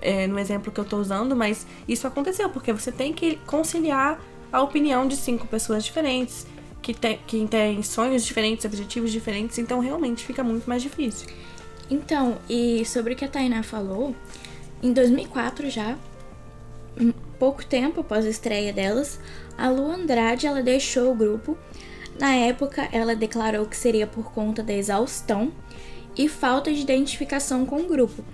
é, 0.00 0.26
no 0.26 0.38
exemplo 0.38 0.72
que 0.72 0.80
eu 0.80 0.84
tô 0.84 0.98
usando, 0.98 1.34
mas 1.34 1.66
isso 1.86 2.06
aconteceu, 2.06 2.48
porque 2.50 2.72
você 2.72 2.92
tem 2.92 3.12
que 3.12 3.36
conciliar 3.46 4.20
a 4.52 4.62
opinião 4.62 5.06
de 5.06 5.16
cinco 5.16 5.46
pessoas 5.46 5.84
diferentes, 5.84 6.46
que, 6.80 6.94
te, 6.94 7.18
que 7.26 7.46
têm 7.46 7.82
sonhos 7.82 8.24
diferentes, 8.24 8.64
objetivos 8.64 9.10
diferentes, 9.10 9.58
então 9.58 9.80
realmente 9.80 10.24
fica 10.24 10.42
muito 10.42 10.68
mais 10.68 10.82
difícil. 10.82 11.28
Então, 11.90 12.38
e 12.48 12.84
sobre 12.84 13.14
o 13.14 13.16
que 13.16 13.24
a 13.24 13.28
Tainá 13.28 13.62
falou, 13.62 14.14
em 14.82 14.92
2004 14.92 15.70
já, 15.70 15.96
pouco 17.38 17.64
tempo 17.64 18.00
após 18.00 18.26
a 18.26 18.28
estreia 18.28 18.72
delas, 18.72 19.18
a 19.56 19.68
Lu 19.68 19.90
Andrade 19.90 20.46
ela 20.46 20.62
deixou 20.62 21.12
o 21.12 21.14
grupo. 21.14 21.56
Na 22.18 22.34
época, 22.34 22.88
ela 22.92 23.14
declarou 23.14 23.66
que 23.66 23.76
seria 23.76 24.06
por 24.06 24.32
conta 24.32 24.62
da 24.62 24.72
exaustão 24.72 25.52
e 26.16 26.28
falta 26.28 26.72
de 26.72 26.80
identificação 26.80 27.64
com 27.64 27.76
o 27.76 27.88
grupo. 27.88 28.24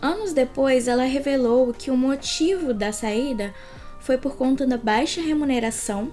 Anos 0.00 0.32
depois, 0.32 0.88
ela 0.88 1.04
revelou 1.04 1.72
que 1.72 1.90
o 1.90 1.96
motivo 1.96 2.74
da 2.74 2.92
saída 2.92 3.54
foi 4.00 4.18
por 4.18 4.36
conta 4.36 4.66
da 4.66 4.76
baixa 4.76 5.20
remuneração 5.20 6.10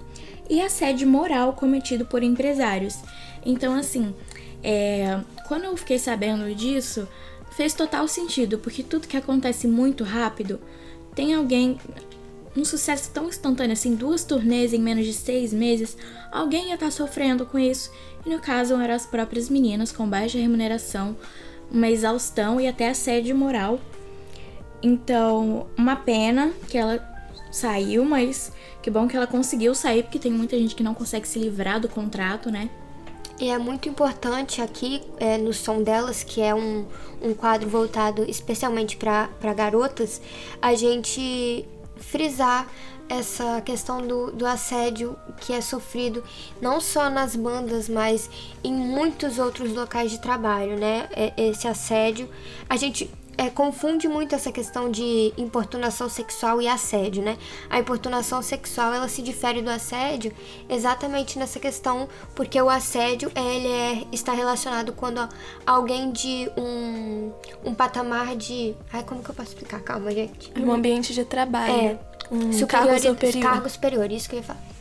e 0.48 0.60
assédio 0.60 1.06
moral 1.06 1.52
cometido 1.52 2.06
por 2.06 2.22
empresários. 2.22 2.96
Então, 3.44 3.74
assim, 3.74 4.14
é, 4.62 5.20
quando 5.46 5.64
eu 5.64 5.76
fiquei 5.76 5.98
sabendo 5.98 6.54
disso, 6.54 7.06
fez 7.56 7.74
total 7.74 8.08
sentido, 8.08 8.58
porque 8.58 8.82
tudo 8.82 9.08
que 9.08 9.16
acontece 9.16 9.66
muito 9.66 10.04
rápido, 10.04 10.60
tem 11.14 11.34
alguém. 11.34 11.78
Um 12.54 12.66
sucesso 12.66 13.10
tão 13.14 13.28
instantâneo 13.28 13.72
assim, 13.72 13.94
duas 13.94 14.24
turnês 14.24 14.74
em 14.74 14.78
menos 14.78 15.06
de 15.06 15.14
seis 15.14 15.54
meses, 15.54 15.96
alguém 16.30 16.68
ia 16.68 16.74
estar 16.74 16.86
tá 16.86 16.92
sofrendo 16.92 17.46
com 17.46 17.58
isso. 17.58 17.90
E 18.26 18.28
no 18.28 18.38
caso 18.38 18.74
eram 18.74 18.94
as 18.94 19.06
próprias 19.06 19.48
meninas 19.48 19.90
com 19.90 20.06
baixa 20.06 20.38
remuneração, 20.38 21.16
uma 21.72 21.88
exaustão 21.88 22.60
e 22.60 22.68
até 22.68 22.90
assédio 22.90 23.34
moral. 23.34 23.80
Então, 24.82 25.66
uma 25.76 25.96
pena 25.96 26.52
que 26.68 26.76
ela 26.76 27.00
saiu, 27.50 28.04
mas 28.04 28.52
que 28.82 28.90
bom 28.90 29.06
que 29.06 29.16
ela 29.16 29.26
conseguiu 29.26 29.74
sair, 29.74 30.02
porque 30.02 30.18
tem 30.18 30.32
muita 30.32 30.58
gente 30.58 30.74
que 30.74 30.82
não 30.82 30.94
consegue 30.94 31.26
se 31.26 31.38
livrar 31.38 31.80
do 31.80 31.88
contrato, 31.88 32.50
né? 32.50 32.68
E 33.40 33.48
é 33.48 33.58
muito 33.58 33.88
importante 33.88 34.60
aqui 34.60 35.02
é, 35.18 35.38
no 35.38 35.52
som 35.52 35.82
delas, 35.82 36.22
que 36.22 36.40
é 36.40 36.54
um, 36.54 36.86
um 37.20 37.34
quadro 37.34 37.68
voltado 37.68 38.24
especialmente 38.28 38.96
para 38.96 39.28
garotas, 39.54 40.20
a 40.60 40.74
gente 40.74 41.66
frisar 41.96 42.68
essa 43.12 43.60
questão 43.60 44.06
do, 44.06 44.32
do 44.32 44.46
assédio 44.46 45.16
que 45.38 45.52
é 45.52 45.60
sofrido 45.60 46.24
não 46.60 46.80
só 46.80 47.10
nas 47.10 47.36
bandas, 47.36 47.88
mas 47.88 48.30
em 48.64 48.72
muitos 48.72 49.38
outros 49.38 49.72
locais 49.72 50.10
de 50.10 50.18
trabalho, 50.18 50.78
né? 50.78 51.08
É, 51.12 51.32
esse 51.36 51.68
assédio. 51.68 52.28
A 52.68 52.76
gente 52.76 53.10
é, 53.36 53.50
confunde 53.50 54.08
muito 54.08 54.34
essa 54.34 54.52
questão 54.52 54.90
de 54.90 55.32
importunação 55.36 56.08
sexual 56.08 56.60
e 56.60 56.68
assédio, 56.68 57.22
né? 57.22 57.36
A 57.68 57.78
importunação 57.78 58.40
sexual 58.42 58.92
ela 58.92 59.08
se 59.08 59.22
difere 59.22 59.60
do 59.62 59.70
assédio 59.70 60.32
exatamente 60.68 61.38
nessa 61.38 61.58
questão, 61.58 62.08
porque 62.34 62.60
o 62.60 62.68
assédio 62.68 63.30
ele 63.34 63.68
é, 63.68 64.06
está 64.12 64.32
relacionado 64.32 64.92
quando 64.92 65.28
alguém 65.66 66.10
de 66.10 66.50
um, 66.56 67.32
um 67.64 67.74
patamar 67.74 68.36
de. 68.36 68.74
Ai, 68.92 69.02
como 69.02 69.22
que 69.22 69.30
eu 69.30 69.34
posso 69.34 69.50
explicar? 69.50 69.80
Calma, 69.80 70.10
gente. 70.12 70.52
Um 70.58 70.72
ambiente 70.72 71.12
de 71.12 71.24
trabalho. 71.24 71.72
É. 71.72 72.11
Um 72.30 72.52
superior, 72.52 72.66
cargo 72.68 72.98
superior. 72.98 73.42
Cargo 73.42 73.68
superior, 73.68 74.12
isso 74.12 74.28
que 74.28 74.36
eu 74.36 74.40
ia 74.40 74.44
falar. 74.44 74.72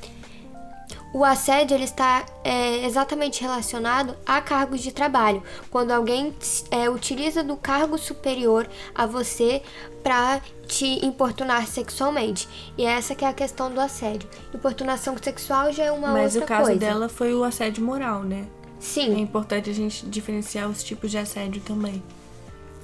O 1.14 1.26
assédio 1.26 1.76
ele 1.76 1.84
está 1.84 2.26
é, 2.42 2.86
exatamente 2.86 3.42
relacionado 3.42 4.16
a 4.26 4.40
cargos 4.40 4.80
de 4.80 4.94
trabalho, 4.94 5.44
quando 5.70 5.92
alguém 5.92 6.34
é, 6.70 6.90
utiliza 6.90 7.44
do 7.44 7.58
cargo 7.58 7.98
superior 7.98 8.66
a 8.96 9.06
você 9.06 9.62
para 10.02 10.42
te 10.68 11.06
importunar 11.06 11.68
sexualmente. 11.68 12.48
E 12.78 12.86
essa 12.86 13.14
que 13.14 13.26
é 13.26 13.28
a 13.28 13.34
questão 13.34 13.70
do 13.70 13.82
assédio. 13.82 14.30
Importunação 14.54 15.16
sexual 15.22 15.74
já 15.74 15.84
é 15.84 15.92
uma 15.92 16.14
Mas 16.14 16.36
outra 16.36 16.48
coisa. 16.48 16.62
Mas 16.62 16.78
o 16.78 16.80
caso 16.80 16.80
dela 16.80 17.10
foi 17.10 17.34
o 17.34 17.44
assédio 17.44 17.84
moral, 17.84 18.24
né? 18.24 18.48
Sim. 18.80 19.14
É 19.14 19.20
importante 19.20 19.70
a 19.70 19.74
gente 19.74 20.06
diferenciar 20.06 20.70
os 20.70 20.82
tipos 20.82 21.12
de 21.12 21.18
assédio 21.18 21.62
também. 21.62 22.02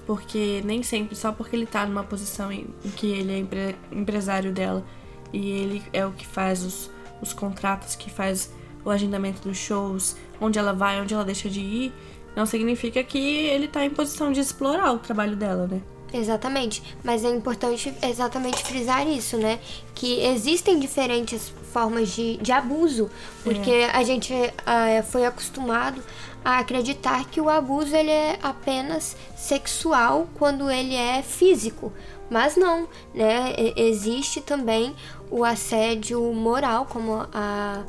Porque 0.08 0.64
nem 0.66 0.82
sempre, 0.82 1.16
só 1.16 1.32
porque 1.32 1.56
ele 1.56 1.68
tá 1.68 1.86
numa 1.86 2.04
posição 2.04 2.52
em 2.52 2.66
que 2.96 3.12
ele 3.12 3.34
é 3.34 3.38
empre 3.38 3.76
empresário 3.92 4.52
dela 4.52 4.84
e 5.32 5.52
ele 5.52 5.84
é 5.94 6.04
o 6.06 6.12
que 6.12 6.26
faz 6.26 6.64
os 6.64 6.90
os 7.22 7.34
contratos 7.34 7.96
que 7.96 8.10
faz 8.10 8.52
o 8.84 8.90
agendamento 8.90 9.48
dos 9.48 9.58
shows, 9.58 10.16
onde 10.40 10.58
ela 10.58 10.74
vai, 10.74 11.02
onde 11.02 11.14
ela 11.14 11.26
deixa 11.26 11.50
de 11.50 11.60
ir, 11.60 11.94
não 12.36 12.46
significa 12.46 13.04
que 13.04 13.18
ele 13.18 13.68
tá 13.68 13.84
em 13.84 13.90
posição 13.90 14.32
de 14.32 14.40
explorar 14.40 14.94
o 14.94 15.00
trabalho 15.00 15.36
dela, 15.36 15.68
né? 15.68 15.82
Exatamente, 16.14 16.82
mas 17.04 17.26
é 17.26 17.30
importante 17.30 17.94
exatamente 18.02 18.64
frisar 18.64 19.06
isso, 19.06 19.36
né? 19.38 19.60
Que 19.94 20.22
existem 20.22 20.80
diferentes 20.80 21.52
formas 21.74 22.10
de, 22.10 22.38
de 22.38 22.52
abuso, 22.52 23.10
porque 23.44 23.72
é. 23.72 23.90
a 23.90 24.04
gente 24.04 24.34
uh, 24.34 25.04
foi 25.04 25.26
acostumado 25.26 26.02
a 26.48 26.60
acreditar 26.60 27.26
que 27.26 27.42
o 27.42 27.50
abuso 27.50 27.94
ele 27.94 28.10
é 28.10 28.40
apenas 28.42 29.18
sexual 29.36 30.30
quando 30.36 30.72
ele 30.72 30.96
é 30.96 31.22
físico, 31.22 31.92
mas 32.30 32.56
não, 32.56 32.88
né? 33.14 33.54
Existe 33.76 34.40
também 34.40 34.96
o 35.30 35.44
assédio 35.44 36.22
moral, 36.32 36.86
como 36.86 37.28
a, 37.34 37.84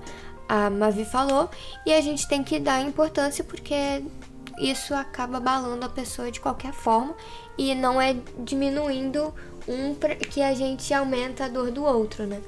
a 0.49 0.71
Mavi 0.71 1.05
falou, 1.05 1.49
e 1.87 1.93
a 1.93 2.01
gente 2.01 2.27
tem 2.27 2.43
que 2.43 2.59
dar 2.59 2.83
importância 2.83 3.45
porque 3.45 4.03
isso 4.59 4.93
acaba 4.93 5.37
abalando 5.37 5.87
a 5.87 5.89
pessoa 5.89 6.29
de 6.29 6.41
qualquer 6.41 6.73
forma 6.73 7.15
e 7.57 7.77
não 7.77 8.01
é 8.01 8.17
diminuindo 8.41 9.33
um 9.69 9.95
que 9.95 10.43
a 10.43 10.53
gente 10.53 10.93
aumenta 10.93 11.45
a 11.45 11.49
dor 11.49 11.71
do 11.71 11.85
outro, 11.85 12.27
né? 12.27 12.43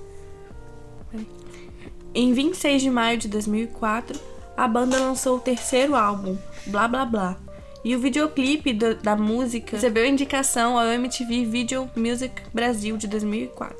Em 2.13 2.33
26 2.33 2.83
de 2.83 2.91
maio 2.91 3.17
de 3.17 3.29
2004, 3.29 4.40
a 4.61 4.69
banda 4.69 4.99
lançou 4.99 5.39
o 5.39 5.41
terceiro 5.41 5.95
álbum, 5.95 6.37
Blá 6.67 6.87
Blá 6.87 7.07
Blá, 7.07 7.37
e 7.83 7.97
o 7.97 7.99
videoclipe 7.99 8.75
do, 8.75 8.95
da 8.95 9.17
música 9.17 9.75
recebeu 9.77 10.05
indicação 10.05 10.79
ao 10.79 10.87
MTV 10.87 11.47
Video 11.47 11.91
Music 11.97 12.43
Brasil 12.53 12.99
de 12.99 13.09
2004. 13.09 13.75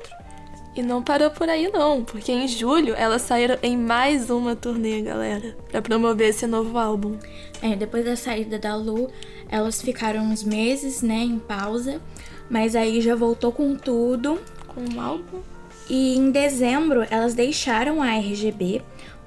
E 0.75 0.81
não 0.81 1.03
parou 1.03 1.29
por 1.29 1.47
aí 1.47 1.71
não, 1.71 2.03
porque 2.03 2.31
em 2.31 2.47
julho 2.47 2.95
elas 2.95 3.21
saíram 3.21 3.59
em 3.61 3.77
mais 3.77 4.31
uma 4.31 4.55
turnê, 4.55 5.03
galera, 5.03 5.55
para 5.69 5.83
promover 5.83 6.29
esse 6.29 6.47
novo 6.47 6.75
álbum. 6.79 7.15
É, 7.61 7.75
depois 7.75 8.03
da 8.03 8.15
saída 8.15 8.57
da 8.57 8.75
Lu, 8.75 9.07
elas 9.49 9.83
ficaram 9.83 10.23
uns 10.23 10.43
meses, 10.43 11.03
né, 11.03 11.19
em 11.19 11.37
pausa, 11.37 12.01
mas 12.49 12.75
aí 12.75 13.01
já 13.01 13.13
voltou 13.13 13.51
com 13.51 13.75
tudo, 13.75 14.41
com 14.67 14.81
um 14.81 14.99
álbum. 14.99 15.41
E 15.87 16.17
em 16.17 16.31
dezembro 16.31 17.05
elas 17.11 17.35
deixaram 17.35 18.01
a 18.01 18.15
RGB 18.15 18.81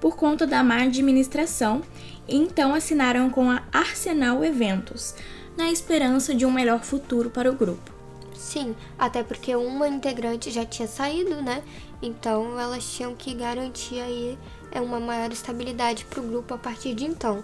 por 0.04 0.16
conta 0.16 0.46
da 0.46 0.62
má 0.62 0.82
administração 0.82 1.80
e 2.28 2.36
então 2.36 2.74
assinaram 2.74 3.30
com 3.30 3.50
a 3.50 3.62
Arsenal 3.72 4.44
Eventos, 4.44 5.14
na 5.56 5.70
esperança 5.70 6.34
de 6.34 6.44
um 6.44 6.50
melhor 6.50 6.84
futuro 6.84 7.30
para 7.30 7.50
o 7.50 7.54
grupo. 7.54 7.90
Sim, 8.34 8.76
até 8.98 9.22
porque 9.22 9.56
uma 9.56 9.88
integrante 9.88 10.50
já 10.50 10.62
tinha 10.62 10.86
saído, 10.86 11.40
né? 11.40 11.62
Então 12.02 12.60
elas 12.60 12.84
tinham 12.84 13.14
que 13.14 13.32
garantir 13.32 13.98
aí 13.98 14.38
é 14.70 14.78
uma 14.78 15.00
maior 15.00 15.32
estabilidade 15.32 16.04
para 16.04 16.20
o 16.20 16.26
grupo 16.26 16.52
a 16.52 16.58
partir 16.58 16.92
de 16.92 17.06
então. 17.06 17.42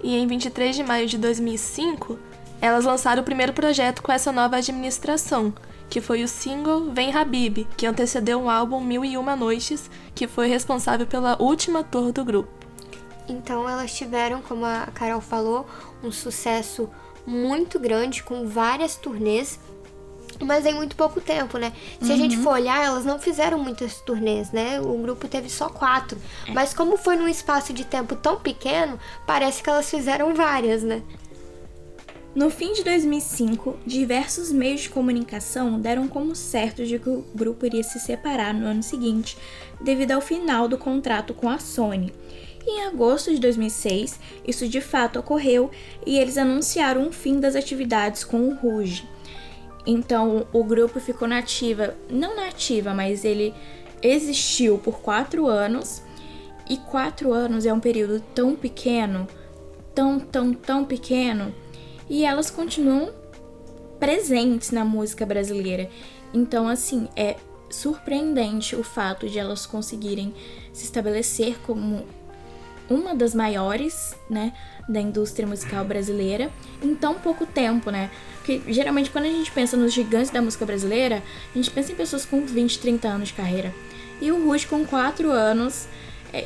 E 0.00 0.14
em 0.14 0.24
23 0.24 0.76
de 0.76 0.84
maio 0.84 1.08
de 1.08 1.18
2005, 1.18 2.16
elas 2.60 2.84
lançaram 2.84 3.22
o 3.22 3.24
primeiro 3.24 3.52
projeto 3.52 4.04
com 4.04 4.12
essa 4.12 4.30
nova 4.30 4.58
administração, 4.58 5.52
que 5.88 6.00
foi 6.00 6.22
o 6.22 6.28
single 6.28 6.92
Vem 6.92 7.14
Habib, 7.14 7.66
que 7.76 7.86
antecedeu 7.86 8.42
o 8.42 8.50
álbum 8.50 8.80
Mil 8.80 9.04
e 9.04 9.16
Uma 9.16 9.36
Noites, 9.36 9.90
que 10.14 10.26
foi 10.26 10.48
responsável 10.48 11.06
pela 11.06 11.40
última 11.40 11.84
tour 11.84 12.12
do 12.12 12.24
grupo. 12.24 12.50
Então 13.28 13.68
elas 13.68 13.92
tiveram, 13.94 14.40
como 14.40 14.64
a 14.64 14.86
Carol 14.94 15.20
falou, 15.20 15.66
um 16.02 16.12
sucesso 16.12 16.88
muito 17.26 17.78
grande 17.78 18.22
com 18.22 18.46
várias 18.46 18.94
turnês 18.96 19.58
Mas 20.40 20.66
em 20.66 20.74
muito 20.74 20.96
pouco 20.96 21.20
tempo, 21.20 21.56
né? 21.56 21.72
Se 22.00 22.12
a 22.12 22.16
gente 22.16 22.36
for 22.36 22.52
olhar, 22.54 22.84
elas 22.84 23.04
não 23.04 23.18
fizeram 23.18 23.58
muitas 23.58 24.00
turnês, 24.00 24.52
né? 24.52 24.80
O 24.80 24.98
grupo 24.98 25.26
teve 25.28 25.48
só 25.48 25.68
quatro. 25.68 26.18
Mas 26.52 26.74
como 26.74 26.96
foi 26.98 27.16
num 27.16 27.28
espaço 27.28 27.72
de 27.72 27.84
tempo 27.84 28.14
tão 28.14 28.36
pequeno, 28.36 28.98
parece 29.26 29.62
que 29.62 29.70
elas 29.70 29.88
fizeram 29.88 30.34
várias, 30.34 30.82
né? 30.82 31.02
No 32.36 32.50
fim 32.50 32.74
de 32.74 32.84
2005, 32.84 33.78
diversos 33.86 34.52
meios 34.52 34.82
de 34.82 34.90
comunicação 34.90 35.80
deram 35.80 36.06
como 36.06 36.36
certo 36.36 36.84
de 36.84 36.98
que 36.98 37.08
o 37.08 37.24
grupo 37.34 37.64
iria 37.64 37.82
se 37.82 37.98
separar 37.98 38.52
no 38.52 38.66
ano 38.66 38.82
seguinte, 38.82 39.38
devido 39.80 40.12
ao 40.12 40.20
final 40.20 40.68
do 40.68 40.76
contrato 40.76 41.32
com 41.32 41.48
a 41.48 41.58
Sony. 41.58 42.12
Em 42.66 42.84
agosto 42.84 43.32
de 43.32 43.40
2006, 43.40 44.20
isso 44.46 44.68
de 44.68 44.82
fato 44.82 45.18
ocorreu 45.18 45.70
e 46.04 46.18
eles 46.18 46.36
anunciaram 46.36 47.08
o 47.08 47.12
fim 47.12 47.40
das 47.40 47.56
atividades 47.56 48.22
com 48.22 48.50
o 48.50 48.54
Rouge. 48.54 49.08
Então 49.86 50.46
o 50.52 50.62
grupo 50.62 51.00
ficou 51.00 51.26
nativa, 51.26 51.96
não 52.10 52.36
nativa, 52.36 52.92
mas 52.92 53.24
ele 53.24 53.54
existiu 54.02 54.76
por 54.76 55.00
quatro 55.00 55.46
anos. 55.46 56.02
E 56.68 56.76
quatro 56.76 57.32
anos 57.32 57.64
é 57.64 57.72
um 57.72 57.80
período 57.80 58.20
tão 58.34 58.54
pequeno, 58.54 59.26
tão, 59.94 60.20
tão, 60.20 60.52
tão 60.52 60.84
pequeno, 60.84 61.54
e 62.08 62.24
elas 62.24 62.50
continuam 62.50 63.12
presentes 63.98 64.70
na 64.70 64.84
música 64.84 65.24
brasileira. 65.24 65.88
Então, 66.32 66.68
assim, 66.68 67.08
é 67.16 67.36
surpreendente 67.68 68.76
o 68.76 68.82
fato 68.82 69.28
de 69.28 69.38
elas 69.38 69.66
conseguirem 69.66 70.34
se 70.72 70.84
estabelecer 70.84 71.58
como 71.66 72.04
uma 72.88 73.14
das 73.14 73.34
maiores, 73.34 74.14
né, 74.30 74.52
da 74.88 75.00
indústria 75.00 75.46
musical 75.46 75.84
brasileira 75.84 76.50
em 76.80 76.94
tão 76.94 77.14
pouco 77.14 77.44
tempo, 77.44 77.90
né? 77.90 78.10
Porque 78.36 78.62
geralmente 78.72 79.10
quando 79.10 79.24
a 79.24 79.30
gente 79.30 79.50
pensa 79.50 79.76
nos 79.76 79.92
gigantes 79.92 80.30
da 80.30 80.40
música 80.40 80.64
brasileira, 80.64 81.22
a 81.52 81.58
gente 81.58 81.70
pensa 81.70 81.90
em 81.90 81.96
pessoas 81.96 82.24
com 82.24 82.46
20, 82.46 82.78
30 82.78 83.08
anos 83.08 83.28
de 83.28 83.34
carreira. 83.34 83.74
E 84.20 84.30
o 84.30 84.46
Rush 84.46 84.64
com 84.66 84.84
4 84.86 85.30
anos, 85.30 85.88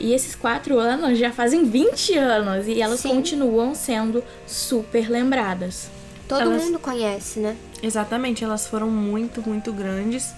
e 0.01 0.13
esses 0.13 0.35
4 0.35 0.79
anos 0.79 1.19
já 1.19 1.33
fazem 1.33 1.65
20 1.65 2.17
anos, 2.17 2.67
e 2.69 2.81
elas 2.81 3.01
Sim. 3.01 3.11
continuam 3.11 3.75
sendo 3.75 4.23
super 4.47 5.11
lembradas. 5.11 5.89
Todo 6.29 6.43
Elas- 6.43 6.65
mundo 6.65 6.79
conhece, 6.79 7.41
né? 7.41 7.57
Exatamente, 7.83 8.45
elas 8.45 8.67
foram 8.67 8.89
muito, 8.89 9.43
muito 9.47 9.73
grandes. 9.73 10.33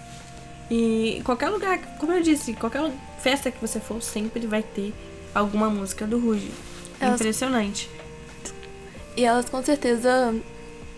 E 0.70 1.20
qualquer 1.25 1.50
lugar, 1.50 1.78
como 1.99 2.12
eu 2.12 2.22
disse, 2.22 2.54
qualquer 2.54 2.90
festa 3.20 3.50
que 3.50 3.61
você 3.61 3.78
for, 3.78 4.00
sempre 4.02 4.46
vai 4.46 4.62
ter 4.62 4.94
alguma 5.34 5.68
música 5.68 6.06
do 6.06 6.18
Ruge. 6.18 6.50
Elas- 6.99 7.20
Impressionante. 7.20 7.90
E 9.16 9.25
elas 9.25 9.46
com 9.50 9.62
certeza 9.62 10.34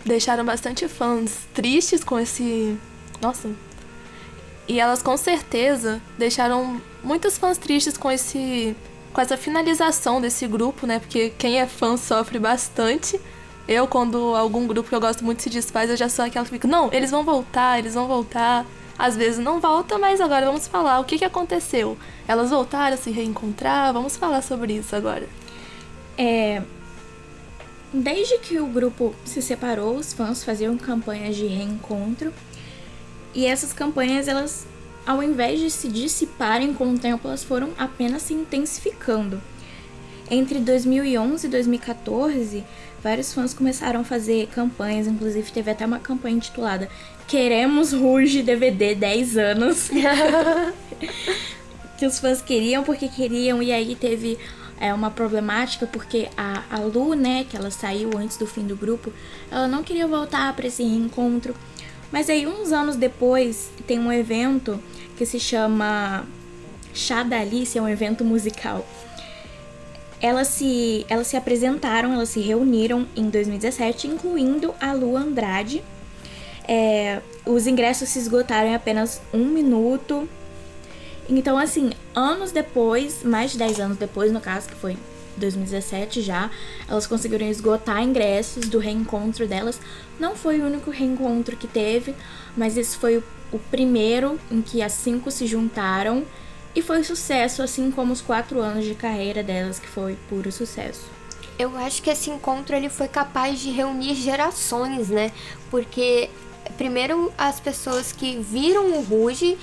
deixaram 0.04 0.44
bastante 0.44 0.86
fãs 0.86 1.32
tristes 1.52 2.04
com 2.04 2.18
esse. 2.20 2.76
Nossa. 3.20 3.50
E 4.66 4.80
elas 4.80 5.02
com 5.02 5.16
certeza 5.16 6.00
deixaram 6.18 6.80
muitos 7.02 7.36
fãs 7.36 7.58
tristes 7.58 7.96
com 7.96 8.10
esse. 8.10 8.74
com 9.12 9.20
essa 9.20 9.36
finalização 9.36 10.20
desse 10.20 10.46
grupo, 10.46 10.86
né? 10.86 10.98
Porque 10.98 11.30
quem 11.38 11.60
é 11.60 11.66
fã 11.66 11.96
sofre 11.96 12.38
bastante. 12.38 13.20
Eu, 13.66 13.86
quando 13.86 14.34
algum 14.36 14.66
grupo 14.66 14.88
que 14.88 14.94
eu 14.94 15.00
gosto 15.00 15.24
muito 15.24 15.42
se 15.42 15.48
desfaz, 15.48 15.88
eu 15.88 15.96
já 15.96 16.08
sou 16.08 16.24
aquela 16.24 16.44
que 16.44 16.50
fica, 16.50 16.68
não, 16.68 16.92
eles 16.92 17.10
vão 17.10 17.24
voltar, 17.24 17.78
eles 17.78 17.94
vão 17.94 18.06
voltar. 18.06 18.66
Às 18.98 19.16
vezes 19.16 19.38
não 19.38 19.58
volta, 19.58 19.98
mas 19.98 20.20
agora 20.20 20.46
vamos 20.46 20.68
falar 20.68 21.00
o 21.00 21.04
que, 21.04 21.18
que 21.18 21.24
aconteceu. 21.24 21.96
Elas 22.28 22.50
voltaram 22.50 22.94
a 22.94 22.96
se 22.96 23.10
reencontrar, 23.10 23.92
vamos 23.92 24.16
falar 24.16 24.42
sobre 24.42 24.74
isso 24.74 24.94
agora. 24.94 25.26
É, 26.16 26.62
desde 27.92 28.38
que 28.38 28.60
o 28.60 28.66
grupo 28.66 29.14
se 29.24 29.42
separou, 29.42 29.96
os 29.96 30.12
fãs 30.12 30.44
faziam 30.44 30.76
campanhas 30.76 31.34
de 31.34 31.46
reencontro. 31.46 32.32
E 33.34 33.46
essas 33.46 33.72
campanhas, 33.72 34.28
elas, 34.28 34.66
ao 35.06 35.22
invés 35.22 35.58
de 35.58 35.70
se 35.70 35.88
dissiparem 35.88 36.72
com 36.72 36.92
o 36.92 36.98
tempo, 36.98 37.26
elas 37.26 37.42
foram 37.42 37.70
apenas 37.76 38.22
se 38.22 38.34
intensificando. 38.34 39.40
Entre 40.30 40.58
2011 40.60 41.46
e 41.46 41.50
2014, 41.50 42.64
vários 43.02 43.34
fãs 43.34 43.52
começaram 43.52 44.00
a 44.00 44.04
fazer 44.04 44.46
campanhas, 44.48 45.06
inclusive 45.06 45.52
teve 45.52 45.70
até 45.70 45.84
uma 45.84 45.98
campanha 45.98 46.36
intitulada 46.36 46.88
Queremos 47.26 47.92
Ruge 47.92 48.42
DVD 48.42 48.94
10 48.94 49.36
anos. 49.36 49.90
que 51.98 52.06
os 52.06 52.18
fãs 52.18 52.40
queriam 52.40 52.82
porque 52.82 53.08
queriam, 53.08 53.62
e 53.62 53.72
aí 53.72 53.94
teve 53.94 54.38
é, 54.80 54.92
uma 54.92 55.10
problemática 55.10 55.86
porque 55.86 56.28
a, 56.36 56.62
a 56.70 56.78
Lu, 56.80 57.14
né, 57.14 57.44
que 57.48 57.56
ela 57.56 57.70
saiu 57.70 58.10
antes 58.16 58.36
do 58.36 58.46
fim 58.46 58.66
do 58.66 58.76
grupo, 58.76 59.12
ela 59.50 59.68
não 59.68 59.82
queria 59.82 60.06
voltar 60.06 60.54
para 60.54 60.66
esse 60.66 60.82
reencontro. 60.82 61.54
Mas 62.14 62.30
aí, 62.30 62.46
uns 62.46 62.70
anos 62.70 62.94
depois, 62.94 63.72
tem 63.88 63.98
um 63.98 64.12
evento 64.12 64.80
que 65.16 65.26
se 65.26 65.40
chama 65.40 66.24
Chá 66.94 67.24
da 67.24 67.40
Alice, 67.40 67.76
é 67.76 67.82
um 67.82 67.88
evento 67.88 68.24
musical. 68.24 68.86
Elas 70.20 70.46
se, 70.46 71.04
elas 71.08 71.26
se 71.26 71.36
apresentaram, 71.36 72.12
elas 72.12 72.28
se 72.28 72.38
reuniram 72.38 73.04
em 73.16 73.28
2017, 73.28 74.06
incluindo 74.06 74.72
a 74.80 74.92
Lu 74.92 75.16
Andrade. 75.16 75.82
É, 76.68 77.20
os 77.44 77.66
ingressos 77.66 78.08
se 78.10 78.20
esgotaram 78.20 78.68
em 78.68 78.76
apenas 78.76 79.20
um 79.32 79.46
minuto. 79.46 80.28
Então, 81.28 81.58
assim, 81.58 81.90
anos 82.14 82.52
depois, 82.52 83.24
mais 83.24 83.50
de 83.50 83.58
10 83.58 83.80
anos 83.80 83.96
depois, 83.96 84.30
no 84.30 84.40
caso, 84.40 84.68
que 84.68 84.76
foi 84.76 84.96
2017 85.36 86.22
já, 86.22 86.50
elas 86.88 87.06
conseguiram 87.06 87.46
esgotar 87.46 88.02
ingressos 88.02 88.68
do 88.68 88.78
reencontro 88.78 89.46
delas. 89.46 89.80
Não 90.18 90.36
foi 90.36 90.60
o 90.60 90.66
único 90.66 90.90
reencontro 90.90 91.56
que 91.56 91.66
teve, 91.66 92.14
mas 92.56 92.76
esse 92.76 92.96
foi 92.96 93.18
o, 93.18 93.24
o 93.52 93.58
primeiro 93.58 94.38
em 94.50 94.62
que 94.62 94.82
as 94.82 94.92
cinco 94.92 95.30
se 95.30 95.46
juntaram. 95.46 96.24
E 96.74 96.82
foi 96.82 97.04
sucesso, 97.04 97.62
assim 97.62 97.90
como 97.90 98.12
os 98.12 98.20
quatro 98.20 98.60
anos 98.60 98.84
de 98.84 98.94
carreira 98.94 99.42
delas, 99.42 99.78
que 99.78 99.86
foi 99.86 100.16
puro 100.28 100.50
sucesso. 100.50 101.08
Eu 101.56 101.76
acho 101.76 102.02
que 102.02 102.10
esse 102.10 102.30
encontro 102.30 102.74
ele 102.74 102.88
foi 102.88 103.06
capaz 103.06 103.60
de 103.60 103.70
reunir 103.70 104.16
gerações, 104.16 105.08
né? 105.08 105.30
Porque 105.70 106.28
primeiro 106.76 107.32
as 107.36 107.60
pessoas 107.60 108.12
que 108.12 108.38
viram 108.38 108.98
o 108.98 109.02
Ruge 109.02 109.58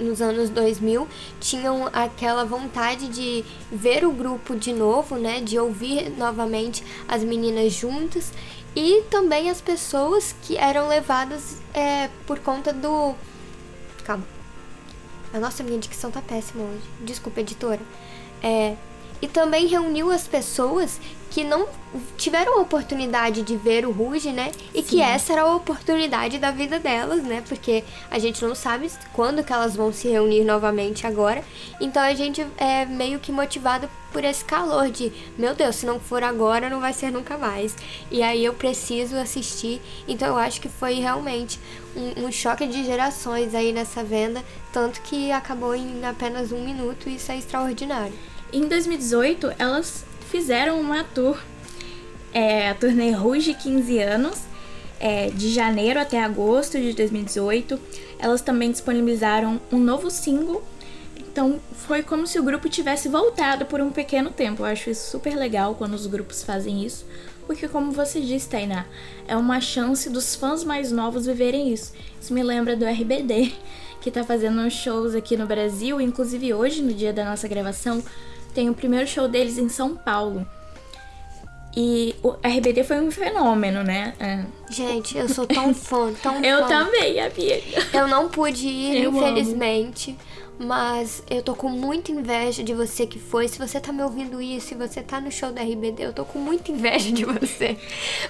nos 0.00 0.20
anos 0.20 0.50
2000 0.50 1.06
tinham 1.40 1.88
aquela 1.92 2.44
vontade 2.44 3.08
de 3.08 3.44
ver 3.70 4.04
o 4.04 4.12
grupo 4.12 4.56
de 4.56 4.72
novo, 4.72 5.16
né? 5.16 5.40
De 5.40 5.58
ouvir 5.58 6.10
novamente 6.10 6.84
as 7.06 7.22
meninas 7.22 7.72
juntas 7.72 8.32
e 8.74 9.02
também 9.10 9.50
as 9.50 9.60
pessoas 9.60 10.34
que 10.42 10.56
eram 10.56 10.88
levadas 10.88 11.58
é, 11.74 12.08
por 12.26 12.38
conta 12.38 12.72
do 12.72 13.14
calma 14.04 14.38
a 15.32 15.38
nossa 15.38 15.62
minha 15.62 15.78
dicção 15.78 16.10
tá 16.10 16.22
péssima 16.22 16.64
hoje. 16.64 16.82
Desculpa, 17.00 17.40
editora. 17.40 17.80
É, 18.42 18.76
e 19.20 19.28
também 19.28 19.66
reuniu 19.66 20.10
as 20.10 20.26
pessoas 20.26 21.00
que 21.30 21.44
não 21.44 21.68
tiveram 22.16 22.58
a 22.58 22.62
oportunidade 22.62 23.42
de 23.42 23.56
ver 23.56 23.86
o 23.86 23.92
Ruge, 23.92 24.32
né? 24.32 24.50
E 24.74 24.82
que 24.82 25.00
essa 25.00 25.32
era 25.32 25.42
a 25.42 25.54
oportunidade 25.54 26.38
da 26.38 26.50
vida 26.50 26.78
delas, 26.78 27.22
né? 27.22 27.42
Porque 27.46 27.84
a 28.10 28.18
gente 28.18 28.42
não 28.44 28.54
sabe 28.54 28.90
quando 29.12 29.44
que 29.44 29.52
elas 29.52 29.76
vão 29.76 29.92
se 29.92 30.08
reunir 30.08 30.44
novamente 30.44 31.06
agora. 31.06 31.44
Então 31.80 32.02
a 32.02 32.14
gente 32.14 32.46
é 32.56 32.84
meio 32.86 33.18
que 33.18 33.30
motivado 33.30 33.88
por 34.10 34.24
esse 34.24 34.44
calor 34.44 34.90
de, 34.90 35.12
meu 35.36 35.54
Deus, 35.54 35.76
se 35.76 35.86
não 35.86 36.00
for 36.00 36.22
agora, 36.22 36.70
não 36.70 36.80
vai 36.80 36.92
ser 36.92 37.10
nunca 37.10 37.36
mais. 37.36 37.76
E 38.10 38.22
aí 38.22 38.44
eu 38.44 38.54
preciso 38.54 39.16
assistir. 39.16 39.82
Então 40.06 40.28
eu 40.28 40.36
acho 40.38 40.60
que 40.60 40.68
foi 40.68 40.94
realmente 40.94 41.60
um, 41.94 42.26
um 42.26 42.32
choque 42.32 42.66
de 42.66 42.84
gerações 42.84 43.54
aí 43.54 43.72
nessa 43.72 44.02
venda, 44.02 44.42
tanto 44.72 45.00
que 45.02 45.30
acabou 45.30 45.74
em 45.74 46.04
apenas 46.04 46.52
um 46.52 46.64
minuto 46.64 47.08
e 47.08 47.16
isso 47.16 47.30
é 47.30 47.36
extraordinário. 47.36 48.14
Em 48.52 48.66
2018, 48.66 49.52
elas 49.58 50.04
fizeram 50.30 50.80
uma 50.80 51.04
tour, 51.04 51.38
é, 52.32 52.70
a 52.70 52.74
turnê 52.74 53.10
Rouge 53.10 53.52
15 53.52 53.98
anos, 53.98 54.38
é, 54.98 55.28
de 55.28 55.52
janeiro 55.52 56.00
até 56.00 56.22
agosto 56.22 56.78
de 56.78 56.94
2018. 56.94 57.78
Elas 58.18 58.40
também 58.40 58.70
disponibilizaram 58.70 59.60
um 59.70 59.78
novo 59.78 60.10
single. 60.10 60.62
Então 61.16 61.60
foi 61.86 62.02
como 62.02 62.26
se 62.26 62.38
o 62.38 62.42
grupo 62.42 62.68
tivesse 62.68 63.08
voltado 63.08 63.66
por 63.66 63.80
um 63.80 63.90
pequeno 63.90 64.30
tempo. 64.30 64.62
Eu 64.62 64.66
acho 64.66 64.88
isso 64.90 65.10
super 65.10 65.36
legal 65.36 65.74
quando 65.74 65.92
os 65.94 66.06
grupos 66.06 66.42
fazem 66.42 66.84
isso. 66.84 67.04
Porque 67.46 67.68
como 67.68 67.92
você 67.92 68.20
disse, 68.20 68.48
Tainá, 68.48 68.86
é 69.26 69.36
uma 69.36 69.60
chance 69.60 70.10
dos 70.10 70.34
fãs 70.34 70.64
mais 70.64 70.90
novos 70.90 71.26
viverem 71.26 71.72
isso. 71.72 71.92
Isso 72.20 72.32
me 72.34 72.42
lembra 72.42 72.76
do 72.76 72.84
RBD, 72.84 73.52
que 74.00 74.10
tá 74.10 74.24
fazendo 74.24 74.70
shows 74.70 75.14
aqui 75.14 75.36
no 75.36 75.46
Brasil. 75.46 76.00
Inclusive 76.00 76.52
hoje, 76.52 76.82
no 76.82 76.92
dia 76.92 77.12
da 77.12 77.24
nossa 77.24 77.46
gravação, 77.46 78.02
tem 78.58 78.68
o 78.68 78.74
primeiro 78.74 79.06
show 79.06 79.28
deles 79.28 79.56
em 79.56 79.68
São 79.68 79.94
Paulo. 79.94 80.44
E 81.76 82.16
o 82.24 82.30
RBD 82.44 82.82
foi 82.82 82.98
um 82.98 83.08
fenômeno, 83.08 83.84
né? 83.84 84.12
É. 84.18 84.44
Gente, 84.68 85.16
eu 85.16 85.28
sou 85.28 85.46
tão 85.46 85.72
fã, 85.72 86.12
tão 86.20 86.42
Eu 86.42 86.62
fã. 86.62 86.66
também, 86.66 87.20
amiga. 87.20 87.62
Eu 87.94 88.08
não 88.08 88.28
pude 88.28 88.66
ir, 88.66 89.04
Eu 89.04 89.12
infelizmente. 89.12 90.18
Mas 90.58 91.22
eu 91.30 91.40
tô 91.40 91.54
com 91.54 91.68
muita 91.68 92.10
inveja 92.10 92.64
de 92.64 92.74
você 92.74 93.06
que 93.06 93.18
foi. 93.18 93.46
Se 93.46 93.58
você 93.58 93.78
tá 93.78 93.92
me 93.92 94.02
ouvindo 94.02 94.42
isso, 94.42 94.68
se 94.68 94.74
você 94.74 95.00
tá 95.00 95.20
no 95.20 95.30
show 95.30 95.52
da 95.52 95.62
RBD, 95.62 96.02
eu 96.02 96.12
tô 96.12 96.24
com 96.24 96.38
muita 96.40 96.72
inveja 96.72 97.12
de 97.12 97.24
você. 97.24 97.76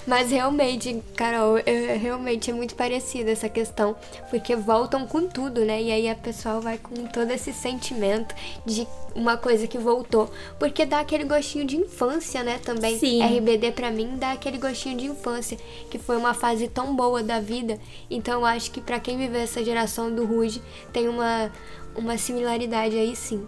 Mas 0.06 0.30
realmente, 0.30 1.02
Carol, 1.16 1.56
é, 1.58 1.96
realmente 1.96 2.50
é 2.50 2.52
muito 2.52 2.74
parecida 2.74 3.30
essa 3.30 3.48
questão. 3.48 3.96
Porque 4.28 4.54
voltam 4.54 5.06
com 5.06 5.26
tudo, 5.26 5.64
né? 5.64 5.80
E 5.82 5.90
aí 5.90 6.08
a 6.08 6.14
pessoa 6.14 6.60
vai 6.60 6.76
com 6.76 7.06
todo 7.06 7.30
esse 7.30 7.52
sentimento 7.52 8.34
de 8.66 8.86
uma 9.14 9.38
coisa 9.38 9.66
que 9.66 9.78
voltou. 9.78 10.30
Porque 10.58 10.84
dá 10.84 11.00
aquele 11.00 11.24
gostinho 11.24 11.64
de 11.64 11.76
infância, 11.76 12.42
né? 12.42 12.60
Também. 12.62 12.98
Sim. 12.98 13.22
RBD 13.22 13.72
pra 13.72 13.90
mim 13.90 14.16
dá 14.16 14.32
aquele 14.32 14.58
gostinho 14.58 14.98
de 14.98 15.06
infância. 15.06 15.56
Que 15.90 15.98
foi 15.98 16.18
uma 16.18 16.34
fase 16.34 16.68
tão 16.68 16.94
boa 16.94 17.22
da 17.22 17.40
vida. 17.40 17.78
Então 18.10 18.40
eu 18.40 18.46
acho 18.46 18.70
que 18.70 18.82
pra 18.82 19.00
quem 19.00 19.16
viveu 19.16 19.40
essa 19.40 19.64
geração 19.64 20.14
do 20.14 20.26
Ruge, 20.26 20.62
tem 20.92 21.08
uma, 21.08 21.50
uma 21.98 22.16
similaridade 22.16 22.96
aí 22.96 23.14
sim. 23.16 23.46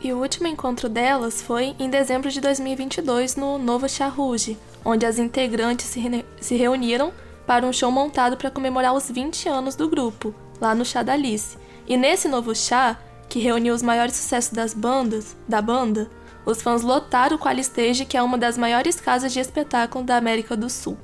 E 0.00 0.12
o 0.12 0.18
último 0.18 0.46
encontro 0.48 0.88
delas 0.88 1.40
foi 1.42 1.76
em 1.78 1.88
dezembro 1.88 2.30
de 2.30 2.40
2022 2.40 3.36
no 3.36 3.58
Novo 3.58 3.88
Chá 3.88 4.08
Rouge, 4.08 4.58
onde 4.84 5.06
as 5.06 5.18
integrantes 5.18 5.86
se, 5.86 6.00
rene- 6.00 6.24
se 6.40 6.56
reuniram 6.56 7.12
para 7.46 7.66
um 7.66 7.72
show 7.72 7.90
montado 7.90 8.36
para 8.36 8.50
comemorar 8.50 8.94
os 8.94 9.08
20 9.10 9.48
anos 9.48 9.76
do 9.76 9.88
grupo, 9.88 10.34
lá 10.60 10.74
no 10.74 10.84
Chá 10.84 11.02
da 11.02 11.12
Alice. 11.12 11.56
E 11.86 11.96
nesse 11.96 12.26
novo 12.28 12.54
chá, 12.54 12.98
que 13.28 13.38
reuniu 13.38 13.74
os 13.74 13.82
maiores 13.82 14.16
sucessos 14.16 14.52
das 14.52 14.74
bandas, 14.74 15.36
da 15.48 15.62
banda, 15.62 16.10
os 16.44 16.60
fãs 16.60 16.82
lotaram 16.82 17.36
o 17.36 17.38
Qualistage, 17.38 18.04
que 18.04 18.16
é 18.16 18.22
uma 18.22 18.36
das 18.36 18.58
maiores 18.58 19.00
casas 19.00 19.32
de 19.32 19.38
espetáculo 19.40 20.04
da 20.04 20.16
América 20.16 20.56
do 20.56 20.68
Sul. 20.68 20.96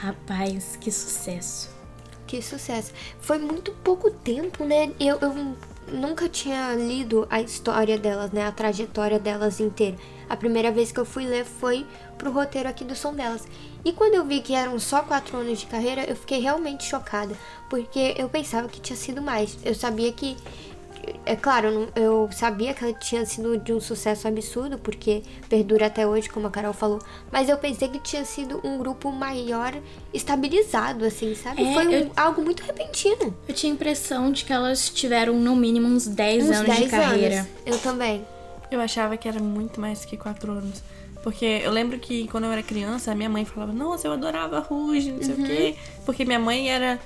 Rapaz, 0.00 0.76
que 0.80 0.90
sucesso. 0.90 1.70
Que 2.26 2.42
sucesso. 2.42 2.92
Foi 3.20 3.38
muito 3.38 3.72
pouco 3.84 4.10
tempo, 4.10 4.64
né? 4.64 4.90
Eu, 4.98 5.18
eu 5.20 5.34
nunca 5.88 6.28
tinha 6.28 6.74
lido 6.74 7.26
a 7.30 7.40
história 7.40 7.98
delas, 7.98 8.30
né? 8.32 8.46
A 8.46 8.52
trajetória 8.52 9.18
delas 9.18 9.60
inteira. 9.60 9.96
A 10.28 10.36
primeira 10.36 10.72
vez 10.72 10.90
que 10.90 10.98
eu 10.98 11.04
fui 11.04 11.24
ler 11.24 11.44
foi 11.44 11.86
pro 12.18 12.32
roteiro 12.32 12.68
aqui 12.68 12.84
do 12.84 12.96
som 12.96 13.14
delas. 13.14 13.46
E 13.84 13.92
quando 13.92 14.14
eu 14.14 14.24
vi 14.24 14.40
que 14.40 14.54
eram 14.54 14.78
só 14.78 15.02
quatro 15.02 15.36
anos 15.36 15.60
de 15.60 15.66
carreira, 15.66 16.04
eu 16.04 16.16
fiquei 16.16 16.40
realmente 16.40 16.84
chocada. 16.84 17.36
Porque 17.70 18.14
eu 18.16 18.28
pensava 18.28 18.68
que 18.68 18.80
tinha 18.80 18.96
sido 18.96 19.22
mais. 19.22 19.56
Eu 19.64 19.74
sabia 19.74 20.12
que. 20.12 20.36
É 21.24 21.36
claro, 21.36 21.88
eu 21.94 22.28
sabia 22.32 22.72
que 22.74 22.84
ela 22.84 22.92
tinha 22.94 23.24
sido 23.26 23.56
de 23.58 23.72
um 23.72 23.80
sucesso 23.80 24.26
absurdo, 24.26 24.78
porque 24.78 25.22
perdura 25.48 25.86
até 25.86 26.06
hoje, 26.06 26.28
como 26.28 26.46
a 26.46 26.50
Carol 26.50 26.72
falou. 26.72 27.00
Mas 27.30 27.48
eu 27.48 27.56
pensei 27.58 27.88
que 27.88 27.98
tinha 27.98 28.24
sido 28.24 28.60
um 28.64 28.78
grupo 28.78 29.10
maior, 29.12 29.72
estabilizado, 30.12 31.04
assim, 31.04 31.34
sabe? 31.34 31.62
É, 31.62 31.72
Foi 31.74 31.86
um- 31.86 31.92
eu- 31.92 32.10
algo 32.16 32.42
muito 32.42 32.62
repentino. 32.62 33.34
Eu 33.48 33.54
tinha 33.54 33.72
a 33.72 33.74
impressão 33.74 34.32
de 34.32 34.44
que 34.44 34.52
elas 34.52 34.88
tiveram 34.90 35.34
no 35.34 35.54
mínimo 35.54 35.86
uns 35.86 36.06
10 36.06 36.44
Uns 36.44 36.56
anos 36.56 36.74
de 36.74 36.78
10 36.80 36.90
carreira. 36.90 37.34
anos. 37.40 37.48
Eu 37.64 37.78
também. 37.78 38.24
Eu 38.70 38.80
achava 38.80 39.16
que 39.16 39.28
era 39.28 39.38
muito 39.38 39.80
mais 39.80 40.04
que 40.04 40.16
quatro 40.16 40.50
anos. 40.52 40.82
Porque 41.22 41.44
eu 41.64 41.72
lembro 41.72 41.98
que 41.98 42.28
quando 42.28 42.44
eu 42.44 42.52
era 42.52 42.62
criança, 42.62 43.10
a 43.10 43.14
minha 43.14 43.28
mãe 43.28 43.44
falava, 43.44 43.72
nossa, 43.72 44.06
eu 44.06 44.12
adorava 44.12 44.60
Ruge, 44.60 45.10
não 45.12 45.22
sei 45.22 45.34
o 45.34 45.44
quê. 45.44 45.74
Porque 46.04 46.24
minha 46.24 46.38
mãe 46.38 46.70
era 46.70 47.00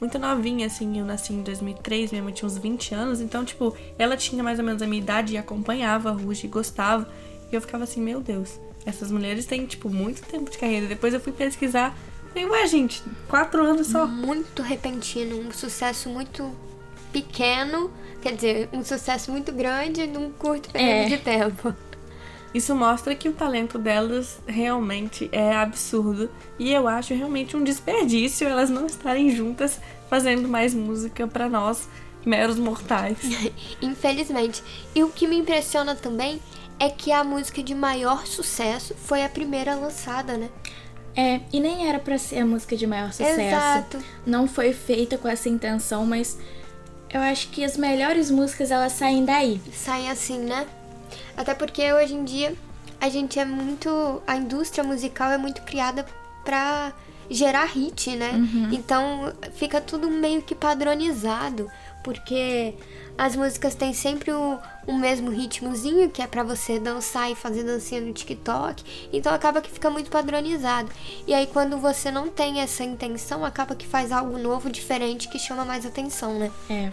muito 0.00 0.18
novinha, 0.18 0.66
assim. 0.66 0.98
Eu 0.98 1.04
nasci 1.04 1.32
em 1.32 1.42
2003, 1.42 2.10
minha 2.12 2.22
mãe 2.22 2.32
tinha 2.32 2.46
uns 2.46 2.56
20 2.56 2.94
anos. 2.94 3.20
Então, 3.20 3.44
tipo, 3.44 3.76
ela 3.98 4.16
tinha 4.16 4.42
mais 4.42 4.58
ou 4.58 4.64
menos 4.64 4.80
a 4.82 4.86
minha 4.86 5.00
idade 5.02 5.34
e 5.34 5.38
acompanhava 5.38 6.10
Ruge, 6.12 6.48
gostava. 6.48 7.08
E 7.52 7.54
eu 7.54 7.60
ficava 7.60 7.84
assim, 7.84 8.00
meu 8.00 8.20
Deus, 8.20 8.58
essas 8.86 9.10
mulheres 9.10 9.44
têm, 9.46 9.66
tipo, 9.66 9.88
muito 9.90 10.22
tempo 10.22 10.50
de 10.50 10.56
carreira. 10.58 10.86
Depois 10.86 11.12
eu 11.12 11.20
fui 11.20 11.32
pesquisar. 11.32 11.96
Falei, 12.32 12.48
ué, 12.48 12.66
gente, 12.66 13.02
quatro 13.28 13.62
anos 13.64 13.88
só. 13.88 14.06
Muito 14.06 14.62
repentino, 14.62 15.36
um 15.40 15.52
sucesso 15.52 16.08
muito 16.08 16.50
pequeno, 17.12 17.90
quer 18.22 18.34
dizer, 18.34 18.68
um 18.72 18.84
sucesso 18.84 19.32
muito 19.32 19.50
grande 19.52 20.06
num 20.06 20.30
curto 20.30 20.70
período 20.70 21.12
É. 21.12 21.16
de 21.16 21.18
tempo. 21.18 21.74
Isso 22.52 22.74
mostra 22.74 23.14
que 23.14 23.28
o 23.28 23.32
talento 23.32 23.78
delas 23.78 24.40
realmente 24.46 25.28
é 25.30 25.54
absurdo. 25.54 26.28
E 26.58 26.72
eu 26.72 26.88
acho 26.88 27.14
realmente 27.14 27.56
um 27.56 27.62
desperdício 27.62 28.48
elas 28.48 28.68
não 28.68 28.86
estarem 28.86 29.34
juntas 29.34 29.80
fazendo 30.08 30.48
mais 30.48 30.74
música 30.74 31.26
pra 31.28 31.48
nós, 31.48 31.88
meros 32.26 32.58
mortais. 32.58 33.18
Infelizmente. 33.80 34.62
E 34.94 35.04
o 35.04 35.10
que 35.10 35.26
me 35.28 35.36
impressiona 35.36 35.94
também 35.94 36.40
é 36.78 36.88
que 36.88 37.12
a 37.12 37.22
música 37.22 37.62
de 37.62 37.74
maior 37.74 38.26
sucesso 38.26 38.94
foi 38.94 39.24
a 39.24 39.28
primeira 39.28 39.74
lançada, 39.74 40.36
né? 40.36 40.48
É, 41.14 41.40
e 41.52 41.60
nem 41.60 41.88
era 41.88 41.98
pra 41.98 42.18
ser 42.18 42.38
a 42.40 42.46
música 42.46 42.76
de 42.76 42.86
maior 42.86 43.12
sucesso. 43.12 43.40
Exato. 43.40 43.98
Não 44.24 44.48
foi 44.48 44.72
feita 44.72 45.18
com 45.18 45.28
essa 45.28 45.48
intenção, 45.48 46.06
mas 46.06 46.38
eu 47.12 47.20
acho 47.20 47.48
que 47.48 47.64
as 47.64 47.76
melhores 47.76 48.30
músicas 48.30 48.70
elas 48.70 48.92
saem 48.92 49.24
daí. 49.24 49.60
Saem 49.72 50.10
assim, 50.10 50.38
né? 50.38 50.66
Até 51.36 51.54
porque 51.54 51.92
hoje 51.92 52.14
em 52.14 52.24
dia 52.24 52.54
a 53.00 53.08
gente 53.08 53.38
é 53.38 53.44
muito. 53.44 54.22
A 54.26 54.36
indústria 54.36 54.84
musical 54.84 55.30
é 55.30 55.38
muito 55.38 55.62
criada 55.62 56.04
pra 56.44 56.92
gerar 57.30 57.64
hit, 57.66 58.16
né? 58.16 58.32
Então 58.72 59.32
fica 59.54 59.80
tudo 59.80 60.10
meio 60.10 60.42
que 60.42 60.54
padronizado. 60.54 61.70
Porque 62.02 62.74
as 63.16 63.36
músicas 63.36 63.74
têm 63.74 63.92
sempre 63.92 64.32
o, 64.32 64.58
o 64.86 64.94
mesmo 64.94 65.30
ritmozinho, 65.30 66.08
que 66.08 66.22
é 66.22 66.26
pra 66.26 66.42
você 66.42 66.78
dançar 66.78 67.30
e 67.30 67.34
fazer 67.34 67.62
dancinha 67.62 68.00
no 68.00 68.12
TikTok. 68.12 69.08
Então 69.12 69.32
acaba 69.32 69.60
que 69.60 69.70
fica 69.70 69.90
muito 69.90 70.10
padronizado. 70.10 70.90
E 71.26 71.34
aí 71.34 71.46
quando 71.46 71.76
você 71.78 72.10
não 72.10 72.28
tem 72.28 72.60
essa 72.60 72.82
intenção, 72.82 73.44
acaba 73.44 73.74
que 73.74 73.86
faz 73.86 74.10
algo 74.10 74.38
novo, 74.38 74.70
diferente, 74.70 75.28
que 75.28 75.38
chama 75.38 75.64
mais 75.64 75.84
atenção, 75.84 76.38
né? 76.38 76.50
É. 76.68 76.90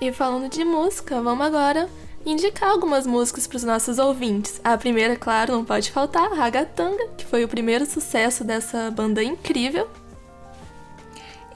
E 0.00 0.12
falando 0.12 0.48
de 0.48 0.64
música, 0.64 1.20
vamos 1.20 1.44
agora 1.44 1.88
indicar 2.24 2.70
algumas 2.70 3.06
músicas 3.06 3.46
para 3.46 3.56
os 3.56 3.64
nossos 3.64 3.98
ouvintes. 3.98 4.60
A 4.64 4.76
primeira, 4.76 5.16
claro, 5.16 5.52
não 5.52 5.64
pode 5.64 5.90
faltar, 5.90 6.32
Ragatanga, 6.32 7.08
que 7.16 7.24
foi 7.24 7.44
o 7.44 7.48
primeiro 7.48 7.84
sucesso 7.86 8.42
dessa 8.44 8.90
banda 8.90 9.22
incrível. 9.22 9.88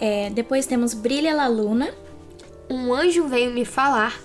É, 0.00 0.30
depois 0.30 0.66
temos 0.66 0.94
Brilha 0.94 1.34
La 1.34 1.46
Luna. 1.48 1.92
Um 2.70 2.92
anjo 2.92 3.26
veio 3.26 3.50
me 3.52 3.64
falar. 3.64 4.20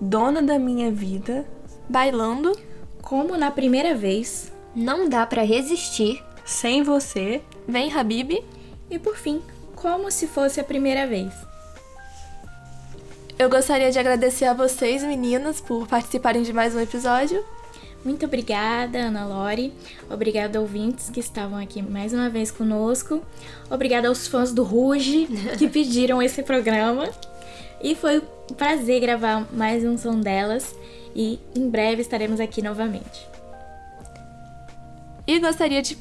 Dona 0.00 0.40
da 0.40 0.58
minha 0.58 0.90
vida, 0.90 1.46
Bailando, 1.88 2.56
Como 3.02 3.36
na 3.36 3.50
primeira 3.50 3.94
vez. 3.94 4.52
Não 4.74 5.08
dá 5.08 5.26
pra 5.26 5.42
resistir. 5.42 6.22
sem 6.44 6.82
você, 6.82 7.42
Vem 7.66 7.92
Habib. 7.92 8.44
E 8.90 8.98
por 8.98 9.16
fim, 9.16 9.42
Como 9.74 10.10
se 10.10 10.26
fosse 10.26 10.60
a 10.60 10.64
primeira 10.64 11.06
vez. 11.06 11.32
Eu 13.38 13.48
gostaria 13.48 13.88
de 13.92 13.98
agradecer 14.00 14.46
a 14.46 14.52
vocês, 14.52 15.04
meninas, 15.04 15.60
por 15.60 15.86
participarem 15.86 16.42
de 16.42 16.52
mais 16.52 16.74
um 16.74 16.80
episódio. 16.80 17.44
Muito 18.04 18.26
obrigada, 18.26 18.98
Ana 18.98 19.24
Lore. 19.24 19.72
Obrigada, 20.10 20.60
ouvintes 20.60 21.08
que 21.08 21.20
estavam 21.20 21.56
aqui 21.56 21.80
mais 21.80 22.12
uma 22.12 22.28
vez 22.28 22.50
conosco. 22.50 23.22
Obrigada 23.70 24.08
aos 24.08 24.26
fãs 24.26 24.52
do 24.52 24.64
Ruge 24.64 25.28
que 25.56 25.68
pediram 25.70 26.20
esse 26.20 26.42
programa. 26.42 27.08
E 27.80 27.94
foi 27.94 28.18
um 28.18 28.54
prazer 28.54 29.00
gravar 29.00 29.46
mais 29.52 29.84
um 29.84 29.96
som 29.96 30.18
delas. 30.18 30.74
E 31.14 31.38
em 31.54 31.70
breve 31.70 32.02
estaremos 32.02 32.40
aqui 32.40 32.60
novamente. 32.60 33.24
E 35.28 35.38
gostaria 35.38 35.80
de, 35.80 35.96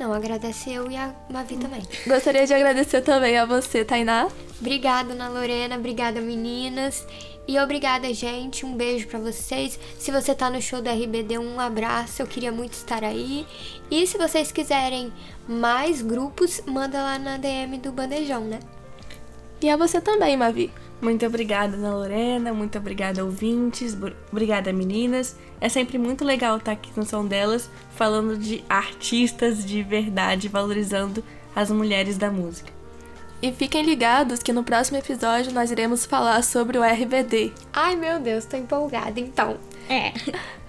Não, 0.00 0.14
agradece 0.14 0.72
eu 0.72 0.90
e 0.90 0.96
a 0.96 1.14
Mavi 1.28 1.58
também. 1.58 1.82
gostaria 2.08 2.46
de 2.46 2.54
agradecer 2.54 3.02
também 3.02 3.36
a 3.36 3.44
você, 3.44 3.84
Tainá. 3.84 4.28
Obrigada, 4.58 5.12
Ana 5.12 5.28
Lorena. 5.28 5.76
Obrigada, 5.76 6.22
meninas. 6.22 7.06
E 7.46 7.58
obrigada, 7.58 8.12
gente. 8.14 8.64
Um 8.64 8.74
beijo 8.74 9.06
pra 9.08 9.18
vocês. 9.18 9.78
Se 9.98 10.10
você 10.10 10.34
tá 10.34 10.48
no 10.48 10.62
show 10.62 10.80
da 10.80 10.92
RBD, 10.92 11.36
um 11.36 11.60
abraço. 11.60 12.22
Eu 12.22 12.26
queria 12.26 12.50
muito 12.50 12.72
estar 12.72 13.04
aí. 13.04 13.46
E 13.90 14.06
se 14.06 14.16
vocês 14.16 14.50
quiserem 14.50 15.12
mais 15.46 16.00
grupos, 16.00 16.62
manda 16.64 17.02
lá 17.02 17.18
na 17.18 17.36
DM 17.36 17.76
do 17.76 17.92
Bandejão, 17.92 18.40
né? 18.40 18.60
E 19.60 19.68
a 19.68 19.76
você 19.76 20.00
também, 20.00 20.34
Mavi. 20.34 20.72
Muito 21.00 21.24
obrigada, 21.24 21.76
Ana 21.76 21.94
Lorena. 21.94 22.52
Muito 22.52 22.76
obrigada, 22.78 23.24
ouvintes. 23.24 23.96
Obrigada, 24.30 24.72
meninas. 24.72 25.36
É 25.60 25.68
sempre 25.68 25.96
muito 25.98 26.24
legal 26.24 26.58
estar 26.58 26.72
aqui 26.72 26.90
no 26.94 27.06
som 27.06 27.24
delas, 27.24 27.70
falando 27.94 28.36
de 28.36 28.62
artistas 28.68 29.64
de 29.64 29.82
verdade, 29.82 30.48
valorizando 30.48 31.24
as 31.54 31.70
mulheres 31.70 32.18
da 32.18 32.30
música. 32.30 32.72
E 33.42 33.50
fiquem 33.52 33.82
ligados 33.82 34.42
que 34.42 34.52
no 34.52 34.62
próximo 34.62 34.98
episódio 34.98 35.52
nós 35.52 35.70
iremos 35.70 36.04
falar 36.04 36.42
sobre 36.42 36.76
o 36.76 36.82
RBD. 36.82 37.52
Ai, 37.72 37.96
meu 37.96 38.20
Deus, 38.20 38.44
tô 38.44 38.56
empolgada 38.56 39.18
então. 39.18 39.56
É. 39.88 40.12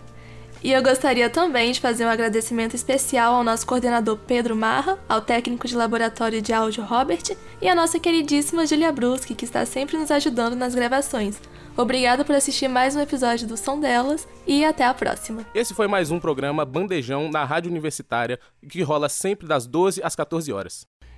E 0.64 0.72
eu 0.72 0.84
gostaria 0.84 1.28
também 1.28 1.72
de 1.72 1.80
fazer 1.80 2.06
um 2.06 2.10
agradecimento 2.10 2.76
especial 2.76 3.34
ao 3.34 3.44
nosso 3.44 3.66
coordenador 3.66 4.16
Pedro 4.28 4.56
Marra, 4.56 5.00
ao 5.10 5.20
técnico 5.20 5.68
de 5.68 5.76
laboratório 5.76 6.40
de 6.40 6.54
áudio 6.54 6.84
Robert 6.84 7.36
e 7.60 7.68
à 7.68 7.74
nossa 7.74 8.00
queridíssima 8.00 8.68
Julia 8.68 8.92
Bruschi, 8.92 9.34
que 9.34 9.44
está 9.44 9.66
sempre 9.66 9.98
nos 9.98 10.12
ajudando 10.12 10.56
nas 10.56 10.76
gravações. 10.76 11.42
Obrigada 11.76 12.24
por 12.24 12.36
assistir 12.36 12.68
mais 12.68 12.96
um 12.96 13.00
episódio 13.00 13.48
do 13.48 13.58
Som 13.58 13.80
Delas 13.80 14.28
e 14.46 14.64
até 14.64 14.86
a 14.86 14.94
próxima. 14.94 15.48
Esse 15.56 15.74
foi 15.74 15.88
mais 15.88 16.12
um 16.12 16.20
programa 16.20 16.64
Bandejão 16.64 17.32
na 17.32 17.44
Rádio 17.44 17.72
Universitária, 17.72 18.40
que 18.70 18.84
rola 18.84 19.10
sempre 19.10 19.48
das 19.48 19.66
12 19.66 20.04
às 20.04 20.16
14 20.16 20.54
horas. 20.54 20.91